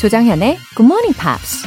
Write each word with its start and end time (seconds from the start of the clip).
조정현의 0.00 0.56
Good 0.76 0.86
Morning 0.86 1.14
Pops. 1.14 1.62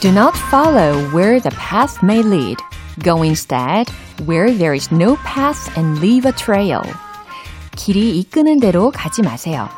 Do 0.00 0.08
not 0.08 0.34
follow 0.48 0.96
where 1.12 1.38
the 1.38 1.54
path 1.58 2.02
may 2.02 2.20
lead. 2.20 2.56
Go 3.04 3.22
instead 3.22 3.92
where 4.24 4.50
there 4.50 4.74
is 4.74 4.88
no 4.90 5.16
path 5.26 5.70
and 5.76 6.00
leave 6.00 6.26
a 6.26 6.32
trail. 6.34 6.80
길이 7.76 8.18
이끄는 8.18 8.60
대로 8.60 8.90
가지 8.90 9.20
마세요. 9.20 9.68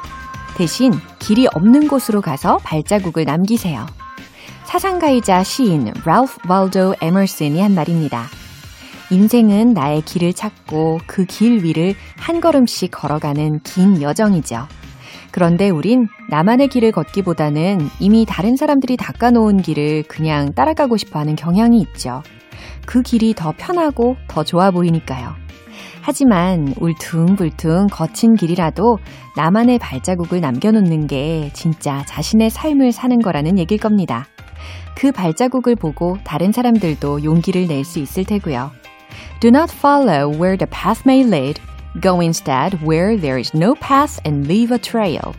대신 0.56 0.92
길이 1.18 1.48
없는 1.52 1.88
곳으로 1.88 2.20
가서 2.20 2.58
발자국을 2.58 3.24
남기세요. 3.24 3.84
사상가이자 4.66 5.42
시인 5.42 5.92
랄프 6.04 6.38
waldo 6.48 6.94
에머슨이 7.00 7.60
한 7.60 7.74
말입니다. 7.74 8.28
인생은 9.10 9.72
나의 9.72 10.02
길을 10.02 10.32
찾고 10.32 11.00
그 11.06 11.24
길 11.26 11.62
위를 11.64 11.94
한 12.16 12.40
걸음씩 12.40 12.90
걸어가는 12.90 13.60
긴 13.60 14.02
여정이죠. 14.02 14.66
그런데 15.30 15.68
우린 15.70 16.08
나만의 16.30 16.68
길을 16.68 16.92
걷기보다는 16.92 17.88
이미 18.00 18.24
다른 18.26 18.56
사람들이 18.56 18.96
닦아놓은 18.96 19.60
길을 19.62 20.04
그냥 20.04 20.54
따라가고 20.54 20.96
싶어 20.96 21.18
하는 21.18 21.36
경향이 21.36 21.80
있죠. 21.82 22.22
그 22.86 23.02
길이 23.02 23.34
더 23.34 23.52
편하고 23.56 24.16
더 24.28 24.44
좋아 24.44 24.70
보이니까요. 24.70 25.34
하지만 26.00 26.72
울퉁불퉁 26.80 27.88
거친 27.90 28.34
길이라도 28.36 28.98
나만의 29.36 29.78
발자국을 29.78 30.40
남겨놓는 30.40 31.06
게 31.08 31.50
진짜 31.52 32.04
자신의 32.06 32.50
삶을 32.50 32.92
사는 32.92 33.18
거라는 33.20 33.58
얘길 33.58 33.78
겁니다. 33.78 34.26
그 34.94 35.12
발자국을 35.12 35.74
보고 35.76 36.16
다른 36.24 36.52
사람들도 36.52 37.24
용기를 37.24 37.66
낼 37.66 37.84
수 37.84 37.98
있을 37.98 38.24
테고요. 38.24 38.70
Do 39.40 39.50
not 39.50 39.70
follow 39.70 40.28
where 40.28 40.56
the 40.56 40.66
path 40.66 41.04
may 41.06 41.24
lead. 41.24 41.60
Go 42.00 42.20
instead 42.20 42.74
where 42.82 43.16
there 43.16 43.38
is 43.38 43.54
no 43.54 43.74
path 43.74 44.20
and 44.26 44.46
leave 44.46 44.72
a 44.72 44.78
trail. 44.78 45.32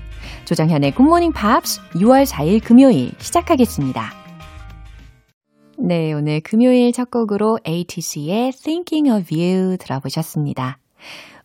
조정현의 0.45 0.95
Good 0.95 1.08
Morning 1.08 1.34
Pops 1.34 1.80
6월 1.94 2.25
4일 2.25 2.64
금요일 2.64 3.11
시작하겠습니다. 3.19 4.14
네, 5.80 6.14
오늘 6.14 6.42
금요일 6.42 6.92
첫 6.92 7.11
곡으로 7.11 7.59
ATC의 7.67 8.52
Thinking 8.52 9.11
of 9.11 9.34
You 9.34 9.78
들어보셨습니다. 9.78 10.80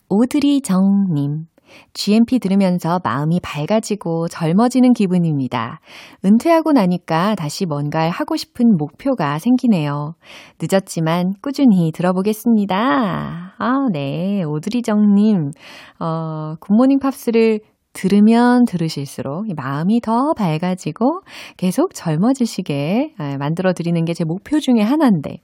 오드리 0.09 0.61
정님. 0.61 1.45
GMP 1.93 2.39
들으면서 2.39 2.99
마음이 3.03 3.39
밝아지고 3.41 4.27
젊어지는 4.29 4.93
기분입니다. 4.93 5.79
은퇴하고 6.25 6.71
나니까 6.71 7.35
다시 7.35 7.65
뭔가를 7.65 8.09
하고 8.09 8.35
싶은 8.35 8.77
목표가 8.77 9.39
생기네요. 9.39 10.15
늦었지만 10.61 11.33
꾸준히 11.41 11.91
들어보겠습니다. 11.91 13.55
아, 13.57 13.87
네. 13.91 14.43
오드리정님, 14.43 15.51
어, 15.99 16.55
굿모닝 16.59 16.99
팝스를 16.99 17.59
들으면 17.93 18.65
들으실수록 18.65 19.45
마음이 19.55 20.01
더 20.01 20.33
밝아지고 20.35 21.21
계속 21.57 21.93
젊어지시게 21.93 23.13
만들어 23.37 23.73
드리는 23.73 24.03
게 24.05 24.13
제 24.13 24.23
목표 24.25 24.59
중에 24.59 24.81
하나인데, 24.81 25.37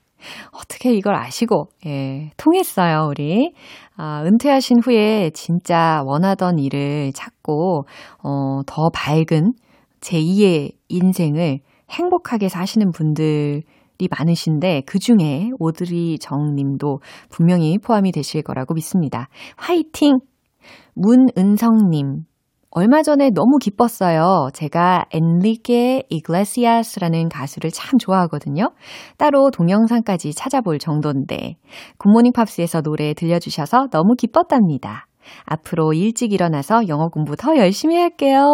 어떻게 0.52 0.94
이걸 0.94 1.16
아시고, 1.16 1.70
예, 1.86 2.32
통했어요, 2.38 3.08
우리. 3.10 3.54
아, 4.02 4.24
은퇴하신 4.24 4.78
후에 4.82 5.30
진짜 5.32 6.02
원하던 6.06 6.58
일을 6.58 7.12
찾고, 7.12 7.84
어, 8.24 8.62
더 8.66 8.90
밝은 8.94 9.52
제2의 10.00 10.72
인생을 10.88 11.60
행복하게 11.90 12.48
사시는 12.48 12.92
분들 12.92 13.62
이 13.98 14.08
많으신데, 14.10 14.84
그 14.86 15.00
중에 15.00 15.50
오드리 15.60 16.18
정 16.18 16.56
님도 16.56 17.02
분명히 17.30 17.78
포함이 17.78 18.14
되실 18.14 18.42
거라고 18.42 18.74
믿습니다. 18.74 19.28
화이팅! 19.58 20.20
문은성님, 20.94 22.24
얼마 22.72 23.02
전에 23.02 23.32
너무 23.32 23.58
기뻤어요. 23.58 24.50
제가 24.54 25.06
엔리케 25.12 26.04
이글레시아스라는 26.10 27.30
가수를 27.30 27.72
참 27.72 27.98
좋아하거든요. 27.98 28.72
따로 29.18 29.50
동영상까지 29.50 30.34
찾아볼 30.34 30.78
정도인데 30.78 31.56
굿모닝 31.98 32.32
팝스에서 32.32 32.82
노래 32.82 33.14
들려주셔서 33.16 33.88
너무 33.92 34.14
기뻤답니다. 34.16 35.08
앞으로 35.46 35.94
일찍 35.94 36.32
일어나서 36.32 36.88
영어 36.88 37.10
공부 37.10 37.36
더 37.36 37.58
열심히 37.58 37.98
할게요. 37.98 38.46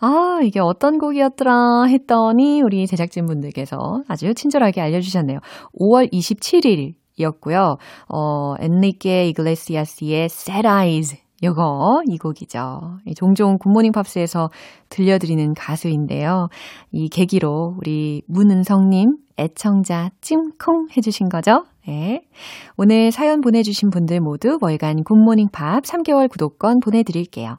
아, 0.00 0.40
이게 0.42 0.60
어떤 0.60 0.98
곡이었더라 0.98 1.84
했더니 1.88 2.62
우리 2.62 2.86
제작진분들께서 2.86 3.76
아주 4.06 4.34
친절하게 4.34 4.80
알려주셨네요. 4.80 5.38
5월 5.80 6.12
27일 6.12 6.94
이었고요. 7.16 7.76
어, 8.08 8.54
엔리케 8.60 9.28
이글레시아스의 9.28 10.24
Sad 10.24 10.66
Eyes 10.66 11.27
요거, 11.42 12.02
이 12.08 12.18
곡이죠. 12.18 12.98
종종 13.16 13.58
굿모닝 13.58 13.92
팝스에서 13.92 14.50
들려드리는 14.88 15.54
가수인데요. 15.54 16.48
이 16.90 17.08
계기로 17.08 17.76
우리 17.78 18.22
문은성님 18.26 19.16
애청자 19.38 20.10
찜콩 20.20 20.88
해주신 20.96 21.28
거죠? 21.28 21.64
네. 21.86 22.22
오늘 22.76 23.12
사연 23.12 23.40
보내주신 23.40 23.90
분들 23.90 24.20
모두 24.20 24.58
월간 24.60 25.04
굿모닝 25.04 25.48
팝 25.52 25.84
3개월 25.84 26.28
구독권 26.28 26.80
보내드릴게요. 26.80 27.58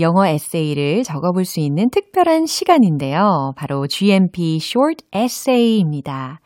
영어 0.00 0.26
에세이를 0.26 1.02
적어볼 1.02 1.44
수 1.44 1.60
있는 1.60 1.90
특별한 1.90 2.46
시간인데요. 2.46 3.52
바로 3.56 3.86
GMP 3.86 4.56
Short 4.56 5.04
Essay입니다. 5.14 6.40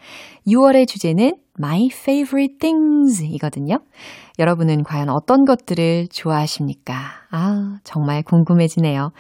6월의 0.49 0.89
주제는 0.89 1.37
My 1.59 1.89
Favorite 1.93 2.59
Things 2.59 3.25
이거든요. 3.25 3.79
여러분은 4.39 4.83
과연 4.85 5.09
어떤 5.09 5.45
것들을 5.45 6.09
좋아하십니까? 6.09 6.95
아, 7.31 7.79
정말 7.85 8.23
궁금해지네요. 8.23 9.11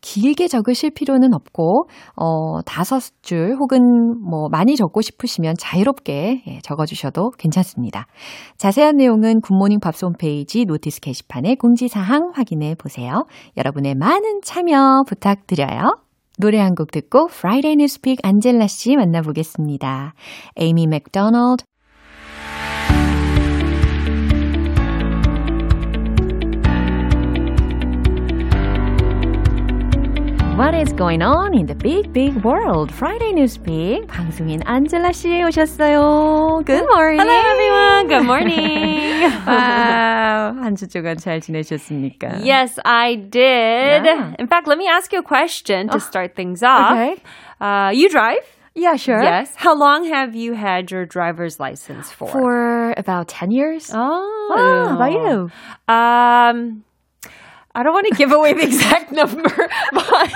길게 0.00 0.48
적으실 0.48 0.90
필요는 0.94 1.34
없고, 1.34 1.88
어, 2.14 2.60
다섯 2.62 3.00
줄 3.22 3.56
혹은 3.58 3.80
뭐 4.22 4.48
많이 4.50 4.76
적고 4.76 5.00
싶으시면 5.00 5.54
자유롭게 5.58 6.42
예, 6.46 6.58
적어주셔도 6.62 7.30
괜찮습니다. 7.38 8.06
자세한 8.58 8.96
내용은 8.96 9.40
굿모닝 9.40 9.80
팝스 9.80 10.04
홈페이지 10.04 10.64
notice 10.64 11.00
게시판에 11.00 11.56
공지사항 11.56 12.32
확인해 12.34 12.74
보세요. 12.74 13.24
여러분의 13.56 13.94
많은 13.94 14.40
참여 14.42 15.04
부탁드려요. 15.08 15.96
노래 16.38 16.58
한 16.60 16.74
곡 16.74 16.90
듣고 16.90 17.28
Friday 17.30 17.72
Newspeak 17.72 18.18
안젤라 18.22 18.66
씨 18.66 18.94
만나보겠습니다. 18.96 20.12
에이미 20.58 20.86
맥도널드 20.86 21.64
What 30.57 30.75
is 30.75 30.93
going 30.93 31.21
on 31.21 31.53
in 31.53 31.65
the 31.65 31.75
big, 31.75 32.13
big 32.13 32.43
world? 32.43 32.91
Friday 32.91 33.31
Newspeak 33.33 34.07
방송인 34.07 34.61
안젤라 34.65 35.11
씨 35.11 35.43
오셨어요. 35.43 36.63
Good 36.65 36.85
morning. 36.87 37.19
Hello 37.19 37.51
everyone. 37.51 38.07
Good 38.07 38.25
morning. 38.25 39.21
wow. 39.47 40.53
한주 40.61 40.87
동안 40.87 41.17
잘 41.17 41.41
지내셨습니까? 41.41 42.43
Yes, 42.43 42.79
I 42.85 43.15
did. 43.15 44.05
Yeah. 44.05 44.35
In 44.37 44.47
fact, 44.47 44.67
let 44.67 44.77
me 44.77 44.87
ask 44.87 45.11
you 45.13 45.19
a 45.19 45.23
question 45.23 45.89
to 45.89 45.99
start 45.99 46.35
things 46.35 46.61
off. 46.61 46.91
Okay. 46.93 47.15
Uh, 47.59 47.91
you 47.93 48.09
drive? 48.09 48.43
Yeah, 48.75 48.95
sure. 48.95 49.21
Yes. 49.21 49.51
How 49.55 49.75
long 49.75 50.05
have 50.05 50.35
you 50.35 50.53
had 50.53 50.91
your 50.91 51.05
driver's 51.05 51.59
license 51.59 52.11
for? 52.11 52.27
For 52.27 52.93
about 52.97 53.27
10 53.27 53.51
years. 53.51 53.91
Oh. 53.93 54.53
Oh, 54.55 54.87
how 54.87 54.95
about 54.95 55.11
you? 55.11 55.51
Um, 55.93 56.83
I 57.76 57.82
don't 57.82 57.92
want 57.92 58.06
to 58.08 58.14
give 58.16 58.32
away 58.32 58.54
the 58.54 58.62
exact 58.64 59.12
number, 59.12 59.42
but 59.92 60.32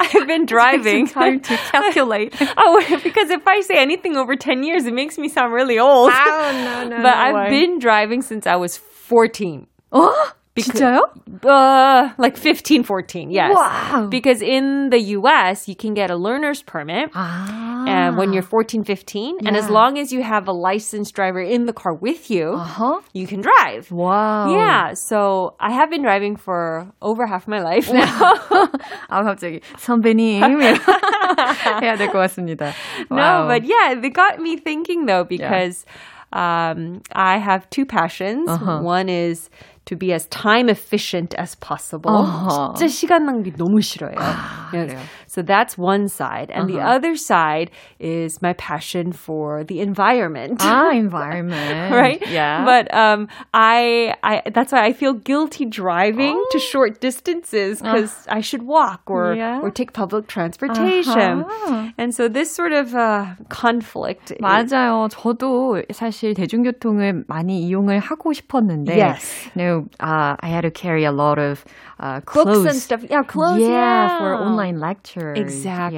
I've 0.00 0.26
been 0.26 0.44
driving. 0.44 1.04
It's 1.04 1.12
time 1.12 1.38
to 1.38 1.56
calculate. 1.56 2.34
oh, 2.56 2.84
because 3.04 3.30
if 3.30 3.46
I 3.46 3.60
say 3.60 3.76
anything 3.78 4.16
over 4.16 4.34
10 4.34 4.64
years, 4.64 4.84
it 4.84 4.92
makes 4.92 5.18
me 5.18 5.28
sound 5.28 5.52
really 5.52 5.78
old. 5.78 6.10
Oh, 6.12 6.50
no, 6.64 6.88
no, 6.88 6.96
But 7.06 7.14
no 7.14 7.22
I've 7.24 7.34
way. 7.36 7.50
been 7.50 7.78
driving 7.78 8.22
since 8.22 8.44
I 8.44 8.56
was 8.56 8.76
14. 8.76 9.68
어? 9.92 10.32
Because- 10.57 10.79
진짜요? 10.79 11.01
Uh, 11.43 12.09
like 12.19 12.37
15, 12.37 12.83
14, 12.83 13.31
yes. 13.31 13.55
Wow. 13.55 14.05
Because 14.11 14.43
in 14.43 14.91
the 14.91 14.99
US, 15.17 15.67
you 15.67 15.75
can 15.75 15.95
get 15.95 16.11
a 16.11 16.15
learner's 16.15 16.61
permit. 16.61 17.09
아. 17.13 17.61
and 17.85 18.15
when 18.17 18.31
you're 18.31 18.43
14, 18.45 18.83
15. 18.85 19.39
And 19.45 19.57
as 19.57 19.65
Yeah. 19.67 19.73
long 19.73 19.97
as 19.97 20.13
you 20.13 20.21
have 20.23 20.47
a 20.47 20.53
licensed 20.53 21.13
driver 21.15 21.41
in 21.41 21.65
the 21.65 21.73
car 21.73 21.91
with 21.93 22.29
you, 22.31 22.53
Uh-huh. 22.53 23.01
you 23.13 23.25
can 23.27 23.41
drive. 23.41 23.91
Wow. 23.91 24.53
Yeah, 24.55 24.93
so 24.93 25.55
I 25.59 25.71
have 25.73 25.89
been 25.89 26.01
driving 26.03 26.37
for 26.37 26.87
over 27.01 27.25
half 27.25 27.47
my 27.47 27.59
life 27.59 27.91
now. 27.91 28.37
아, 29.09 29.23
갑자기 29.25 29.59
선배님 29.75 30.39
해야 31.81 31.95
될 31.97 32.07
것 32.07 32.19
같습니다. 32.29 32.71
no, 33.09 33.17
와우. 33.17 33.47
but 33.47 33.63
yeah, 33.65 33.95
they 33.95 34.09
got 34.09 34.39
me 34.39 34.55
thinking 34.55 35.05
though 35.05 35.23
because 35.23 35.85
um, 36.31 37.01
I 37.13 37.37
have 37.37 37.69
two 37.69 37.85
passions. 37.85 38.47
Uh-huh. 38.49 38.79
One 38.81 39.09
is 39.09 39.49
to 39.87 39.95
be 39.97 40.13
as 40.13 40.25
time 40.27 40.69
efficient 40.69 41.35
as 41.37 41.55
possible. 41.55 42.09
Uh-huh. 42.23 42.71
진짜 42.73 42.87
시간 42.87 43.25
낭비 43.25 43.51
너무 43.51 43.81
싫어요. 43.81 44.15
Yes. 44.15 44.91
그래요? 44.93 44.99
So 45.27 45.41
that's 45.41 45.77
one 45.77 46.07
side. 46.07 46.51
And 46.53 46.69
the 46.69 46.79
Uh-huh. 46.79 46.95
other 46.95 47.15
side 47.17 47.69
is 47.99 48.41
my 48.41 48.53
passion 48.53 49.11
for 49.11 49.63
the 49.65 49.81
environment. 49.81 50.59
아, 50.61 50.93
environment. 50.95 51.91
right? 51.91 52.21
Yeah. 52.29 52.63
But 52.63 52.93
um, 52.93 53.27
I, 53.53 54.13
I, 54.23 54.41
that's 54.53 54.71
why 54.71 54.85
I 54.85 54.93
feel 54.93 55.13
guilty 55.13 55.65
driving 55.65 56.37
to 56.51 56.59
short 56.59 57.01
distances 57.01 57.81
because 57.81 58.13
I 58.29 58.39
should 58.41 58.63
walk 58.63 59.01
or 59.09 59.33
Oh. 59.33 59.35
Yeah. 59.35 59.59
or 59.61 59.69
take 59.71 59.91
public 59.93 60.27
transportation. 60.27 61.43
아하. 61.43 61.93
And 61.97 62.13
so 62.13 62.27
this 62.29 62.53
sort 62.55 62.71
of 62.73 62.95
uh, 62.95 63.35
conflict. 63.49 64.31
맞아요. 64.41 65.09
저도 65.09 65.83
사실 65.91 66.33
대중교통을 66.35 67.25
많이 67.27 67.61
이용을 67.67 67.99
하고 67.99 68.33
싶었는데, 68.33 68.95
Yes. 68.95 69.49
you 69.55 69.61
know, 69.63 69.76
uh, 69.77 70.35
I 70.39 70.47
had 70.47 70.61
to 70.61 70.71
carry 70.71 71.03
a 71.05 71.11
lot 71.11 71.39
of 71.39 71.63
uh, 71.99 72.19
Books 72.19 72.31
clothes. 72.31 72.65
and 72.65 72.75
stuff. 72.75 73.03
Yeah, 73.09 73.23
clothes. 73.23 73.61
yeah, 73.61 73.67
Yeah, 73.69 74.17
for 74.19 74.35
online 74.35 74.79
lectures. 74.79 75.37
Exactly. 75.37 75.97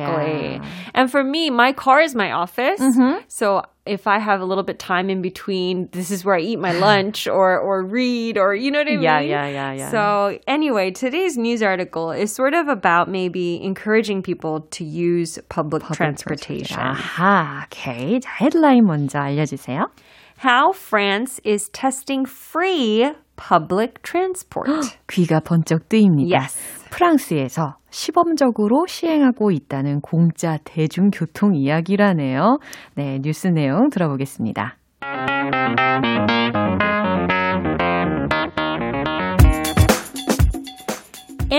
Yeah. 0.60 0.66
And 0.94 1.10
for 1.12 1.24
me, 1.24 1.50
my 1.50 1.74
car 1.74 2.02
is 2.02 2.16
my 2.16 2.32
office. 2.32 2.80
Mm-hmm. 2.80 3.24
So 3.28 3.64
if 3.86 4.08
I 4.08 4.18
have 4.20 4.42
a 4.42 4.46
little 4.46 4.64
bit 4.64 4.80
time 4.80 5.10
in 5.10 5.22
between, 5.22 5.90
this 5.92 6.10
is 6.10 6.26
where 6.26 6.36
I 6.36 6.40
eat 6.40 6.58
my 6.60 6.72
lunch 6.74 7.28
or 7.28 7.58
or 7.60 7.84
read 7.84 8.38
or 8.38 8.56
you 8.56 8.72
know 8.72 8.80
what 8.80 8.88
I 8.88 8.92
mean? 8.98 9.02
Yeah, 9.04 9.20
yeah, 9.20 9.48
yeah, 9.48 9.72
yeah. 9.74 9.92
So 9.92 10.40
anyway, 10.48 10.90
today's 10.92 11.38
news 11.38 11.62
article 11.62 12.12
is 12.12 12.34
sort 12.34 12.54
of 12.54 12.68
about 12.68 13.10
maybe 13.10 13.62
encouraging 13.64 14.22
people 14.24 14.62
to 14.72 14.84
use 14.84 15.38
public, 15.50 15.84
transportation. 15.94 16.78
아하, 16.82 17.66
오케이. 17.66 18.20
자, 18.20 18.30
헤드라인 18.42 18.86
먼저 18.86 19.20
알려주세요. 19.20 19.90
How 20.38 20.74
France 20.74 21.40
is 21.46 21.70
testing 21.70 22.26
free 22.26 23.14
public 23.49 23.95
transport. 24.03 24.71
귀가 25.11 25.41
번쩍 25.41 25.89
뜨입니다. 25.89 26.39
yes. 26.39 26.89
프랑스에서 26.91 27.77
시범적으로 27.91 28.87
시행하고 28.87 29.51
있다는 29.51 30.01
공짜 30.01 30.59
대중교통 30.65 31.55
이야기라네요. 31.55 32.59
네, 32.95 33.19
뉴스 33.23 33.49
내용 33.49 33.89
들어보겠습니다. 33.91 34.77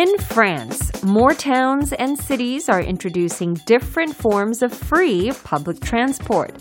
In 0.00 0.18
France, 0.18 0.90
more 1.04 1.32
towns 1.32 1.92
and 1.92 2.18
cities 2.18 2.68
are 2.68 2.82
introducing 2.82 3.54
different 3.66 4.14
forms 4.14 4.62
of 4.62 4.72
free 4.72 5.30
public 5.44 5.80
transport. 5.80 6.52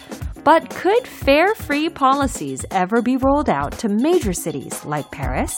But 0.44 0.70
could 0.70 1.08
fare 1.08 1.56
free 1.56 1.90
policies 1.90 2.66
ever 2.72 3.02
be 3.02 3.18
rolled 3.18 3.50
out 3.50 3.72
to 3.80 3.90
major 3.90 4.34
cities 4.34 4.86
like 4.86 5.10
Paris? 5.12 5.58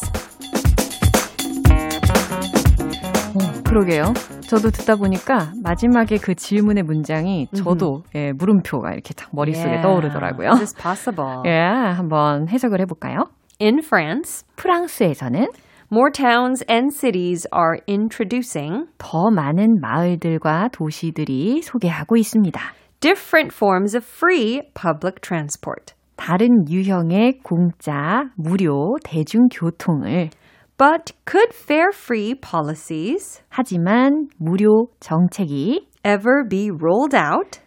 그러게요. 3.66 4.14
저도 4.48 4.72
듣다 4.72 4.96
보니까 4.96 5.52
마지막에 5.62 6.18
그 6.18 6.36
질문의 6.36 6.84
문장이 6.84 7.50
저도 7.54 8.04
예, 8.16 8.32
물음표가 8.32 8.94
이렇게 8.94 9.14
딱 9.14 9.30
머릿속에 9.34 9.82
떠오르더라고요. 9.82 10.52
Is 10.52 10.74
this 10.74 10.74
possible? 10.74 11.44
예, 11.46 11.52
한번 11.52 12.48
해석을 12.48 12.80
해볼까요? 12.82 13.26
In 13.60 13.80
France, 13.80 14.46
프랑스에서는 14.56 15.48
more 15.93 16.11
towns 16.11 16.63
and 16.69 16.91
cities 16.91 17.47
are 17.53 17.79
introducing 17.87 18.87
더 18.97 19.31
많은 19.31 19.79
마을들과 19.83 20.71
도시들이 20.73 21.61
소개하고 21.61 22.17
있습니다. 22.17 22.59
different 23.01 23.55
forms 23.55 23.95
of 23.95 24.03
free 24.03 24.63
public 24.73 25.21
transport. 25.21 25.93
다른 26.17 26.67
유형의 26.71 27.41
공짜, 27.43 28.31
무료 28.37 28.97
대중교통을 29.05 30.31
But 30.79 31.13
could 31.27 31.53
fare 31.53 31.91
free 31.93 32.35
policies 32.35 33.43
하지만 33.51 34.29
무료 34.39 34.89
정책이 35.01 35.89
ever 36.05 36.49
be 36.49 36.71
rolled 36.71 37.15
out 37.15 37.61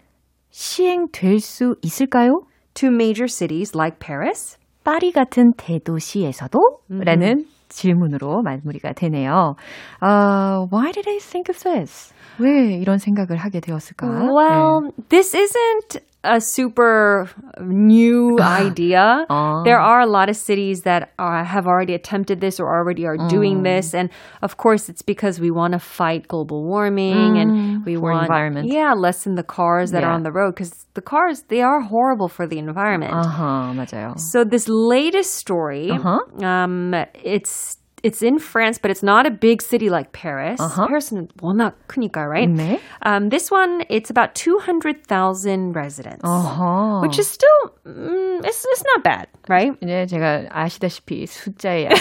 시행될 0.50 1.40
수 1.40 1.76
있을까요? 1.84 2.42
to 2.74 2.90
major 2.90 3.28
cities 3.28 3.78
like 3.78 4.00
Paris? 4.00 4.58
파리 4.84 5.12
같은 5.12 5.52
대도시에서도? 5.58 6.60
라는 6.90 7.46
질문으로 7.70 8.42
마무리가 8.42 8.94
되네요. 8.94 9.56
Uh, 10.02 10.68
why 10.72 10.92
did 10.92 11.08
I 11.08 11.20
think 11.20 11.50
of 11.50 11.60
this? 11.64 12.14
왜 12.39 12.75
이런 12.81 12.99
생각을 12.99 13.37
하게 13.37 13.61
되었을까? 13.61 14.07
Well, 14.33 14.93
this 15.09 15.35
isn't 15.35 15.99
a 16.23 16.39
super 16.39 17.29
new 17.61 18.37
idea. 18.41 19.25
아. 19.31 19.63
There 19.65 19.81
are 19.81 20.01
a 20.01 20.07
lot 20.07 20.29
of 20.29 20.37
cities 20.37 20.83
that 20.83 21.13
are, 21.19 21.45
have 21.45 21.67
already 21.67 21.95
attempted 21.95 22.41
this 22.43 22.61
or 22.61 22.69
already 22.69 23.07
are 23.07 23.17
doing 23.29 23.63
this. 23.63 23.95
And 23.95 24.11
of 24.43 24.59
course, 24.59 24.89
it's 24.91 25.01
because 25.01 25.41
we 25.41 25.51
want 25.51 25.73
to 25.73 25.79
fight 25.79 26.29
global 26.29 26.65
warming 26.65 27.39
and 27.39 27.85
we 27.87 27.97
for 27.97 28.13
want, 28.13 28.23
environment. 28.25 28.69
yeah, 28.71 28.93
lessen 28.93 29.35
the 29.35 29.43
cars 29.43 29.93
that 29.93 30.05
are 30.05 30.11
Yeah. 30.11 30.17
on 30.17 30.23
the 30.23 30.33
road 30.33 30.55
because 30.55 30.85
the 30.95 31.01
cars, 31.01 31.45
they 31.49 31.63
are 31.63 31.81
horrible 31.81 32.29
for 32.29 32.47
the 32.47 32.59
environment. 32.59 33.13
아하, 33.15 33.73
맞아요. 33.75 34.19
So 34.19 34.45
this 34.45 34.69
latest 34.69 35.35
story, 35.37 35.91
Uh-huh. 35.91 36.21
um, 36.45 36.95
it's 37.25 37.79
it's 38.05 38.23
in 38.23 38.39
France, 38.39 38.79
but 38.79 38.91
it's 38.91 39.03
not 39.03 39.27
a 39.27 39.31
big 39.31 39.61
city 39.63 39.91
like 39.91 40.13
Paris. 40.13 40.61
Uh-huh. 40.61 40.87
Paris는 40.89 41.29
워낙 41.43 41.75
크니까, 41.87 42.27
right? 42.27 42.49
네. 42.49 42.81
Um, 43.03 43.29
this 43.29 43.51
one, 43.51 43.83
it's 43.91 44.11
about 44.11 44.35
200,000 44.35 45.73
residents, 45.73 46.25
어허. 46.25 47.03
which 47.03 47.19
is 47.19 47.29
still, 47.29 47.75
mm, 47.87 48.45
it's, 48.45 48.65
it's 48.71 48.85
not 48.95 49.05
bad, 49.05 49.27
right? 49.49 49.73
네, 49.83 50.07
제가 50.07 50.49
아시다시피 50.51 51.27
숫자에 51.27 51.85
약간 51.85 51.99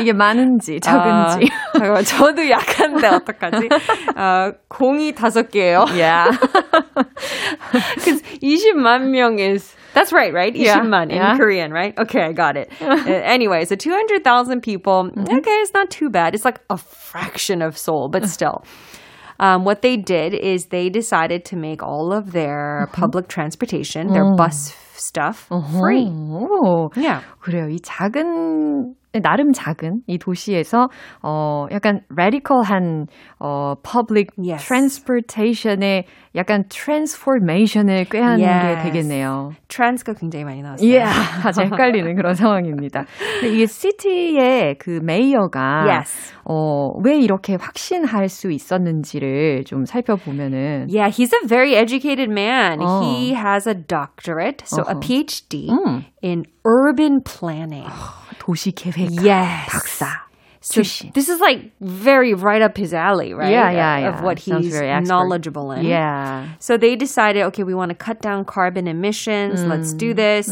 이게 0.00 0.12
많은지 0.12 0.80
적은지. 0.80 1.50
아, 1.50 1.78
잠깐만, 1.78 2.04
저도 2.04 2.48
약한데 2.48 3.08
어떡하지? 3.08 3.68
어, 4.16 4.52
공이 4.68 5.14
다섯 5.14 5.50
개예요. 5.50 5.86
yeah. 5.94 6.30
Because 7.96 8.22
20만 8.42 9.10
명 9.10 9.38
is 9.38 9.74
that's 9.94 10.12
right, 10.12 10.32
right? 10.32 10.54
Yeah, 10.54 10.80
20만 10.80 11.10
in 11.10 11.16
yeah. 11.16 11.36
Korean, 11.36 11.70
right? 11.72 11.96
Okay, 11.98 12.22
I 12.22 12.32
got 12.32 12.56
it. 12.56 12.70
Uh, 12.80 12.96
anyway, 13.06 13.64
so 13.64 13.76
200,000 13.76 14.60
people. 14.62 15.10
Mm-hmm. 15.10 15.36
Okay, 15.38 15.56
it's 15.62 15.72
not 15.74 15.90
too 15.90 16.10
bad. 16.10 16.34
It's 16.34 16.44
like 16.44 16.60
a 16.70 16.76
fraction 16.76 17.62
of 17.62 17.76
Seoul, 17.78 18.08
but 18.10 18.28
still. 18.28 18.64
Um, 19.40 19.64
what 19.64 19.82
they 19.82 19.96
did 19.96 20.32
is 20.34 20.66
they 20.66 20.88
decided 20.88 21.44
to 21.46 21.56
make 21.56 21.82
all 21.82 22.12
of 22.12 22.32
their 22.32 22.86
Mm-hmm. 22.86 23.00
public 23.00 23.28
transportation, 23.28 24.08
Mm. 24.08 24.12
their 24.14 24.28
bus 24.36 24.70
f- 24.70 24.94
stuff, 24.96 25.48
free. 25.78 26.06
오, 26.06 26.90
Yeah. 26.96 27.22
그래요. 27.42 27.66
이 27.68 27.78
작은 27.82 28.94
나름 29.23 29.51
작은 29.53 30.01
이 30.05 30.19
도시에서 30.19 30.87
어 31.23 31.65
약간 31.71 32.01
radical한 32.15 33.07
어 33.39 33.73
public 33.83 34.27
Yes. 34.37 34.67
transportation의 34.67 36.03
약간 36.35 36.63
transformation을 36.69 38.05
꾀하는 38.05 38.37
게 38.37 38.45
Yes. 38.45 38.83
되겠네요. 38.83 39.51
trans가 39.67 40.13
굉장히 40.13 40.45
많이 40.45 40.61
나왔어요. 40.61 40.87
예, 40.87 41.01
아주 41.01 41.61
헷갈리는 41.61 42.15
그런 42.15 42.35
상황입니다. 42.35 43.05
근데 43.41 43.55
이게 43.55 43.65
시티의 43.65 44.75
그 44.77 44.99
메이어가 45.03 45.85
Yes. 45.87 46.35
어, 46.45 46.91
왜 47.03 47.17
이렇게 47.17 47.55
확신할 47.59 48.29
수 48.29 48.51
있었는지를 48.51 49.63
좀 49.65 49.85
살펴보면은 49.85 50.87
Yeah, 50.89 51.09
he's 51.09 51.33
a 51.33 51.47
very 51.47 51.75
educated 51.75 52.29
man. 52.29 52.79
Oh. 52.81 53.01
He 53.01 53.33
has 53.33 53.67
a 53.67 53.73
doctorate, 53.73 54.63
so 54.65 54.83
a 54.87 54.93
Uh-huh. 54.93 54.99
PhD 54.99 55.69
음. 55.69 56.03
in 56.22 56.44
urban 56.64 57.20
planning. 57.22 57.88
도시 58.38 58.72
계획 58.74 59.10
Yes. 59.22 59.68
박사 59.68 60.24
So 60.64 60.80
출신. 60.80 61.12
this 61.12 61.28
is 61.28 61.40
like 61.40 61.72
very 61.82 62.32
right 62.32 62.62
up 62.62 62.78
his 62.78 62.94
alley, 62.94 63.34
right? 63.34 63.52
Yeah, 63.52 63.70
yeah, 63.70 63.98
yeah. 63.98 64.08
Of 64.16 64.22
what 64.24 64.38
Sounds 64.40 64.64
he's 64.64 64.72
very 64.72 64.88
expert. 64.88 65.12
knowledgeable 65.12 65.72
in. 65.72 65.84
Yeah. 65.84 66.56
So 66.58 66.78
they 66.78 66.96
decided, 66.96 67.42
okay, 67.52 67.64
we 67.64 67.74
want 67.74 67.90
to 67.90 67.94
cut 67.94 68.22
down 68.22 68.46
carbon 68.46 68.88
emissions. 68.88 69.62
Let's 69.62 69.92
do 69.92 70.14
this. 70.14 70.46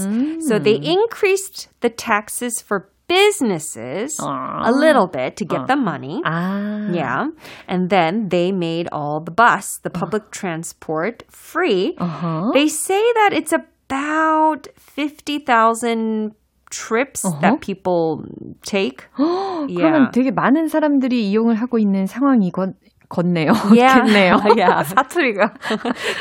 So 0.46 0.58
they 0.58 0.76
increased 0.76 1.68
the 1.80 1.88
taxes 1.88 2.60
for 2.60 2.90
businesses 3.08 4.20
a 4.20 4.70
little 4.70 5.06
bit 5.06 5.36
to 5.36 5.44
get 5.46 5.66
the 5.66 5.76
money. 5.76 6.20
아. 6.24 6.92
Yeah. 6.94 7.28
And 7.66 7.88
then 7.88 8.28
they 8.28 8.52
made 8.52 8.88
all 8.92 9.20
the 9.20 9.30
bus, 9.32 9.80
the 9.82 9.90
public 9.90 10.30
transport 10.30 11.24
free. 11.30 11.94
Uh-huh. 11.98 12.50
They 12.52 12.68
say 12.68 13.00
that 13.00 13.30
it's 13.32 13.52
about 13.89 14.67
50,000 14.95 16.31
trips 16.69 17.23
that 17.41 17.59
people 17.61 18.23
take. 18.61 19.05
그러면 19.15 20.11
되게 20.11 20.31
많은 20.31 20.67
사람들이 20.67 21.29
이용을 21.29 21.55
하고 21.55 21.79
있는 21.79 22.05
상황이건 22.07 22.73
걷네요. 23.12 23.52
Yeah. 23.76 24.00
걷네요. 24.00 24.56
yeah. 24.56 24.82
사투리가. 24.84 25.52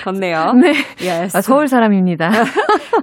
걷네요. 0.03 0.51
네. 0.59 0.73
Yes. 0.99 1.33
아, 1.33 1.41
서울 1.41 1.67
사람입니다. 1.67 2.29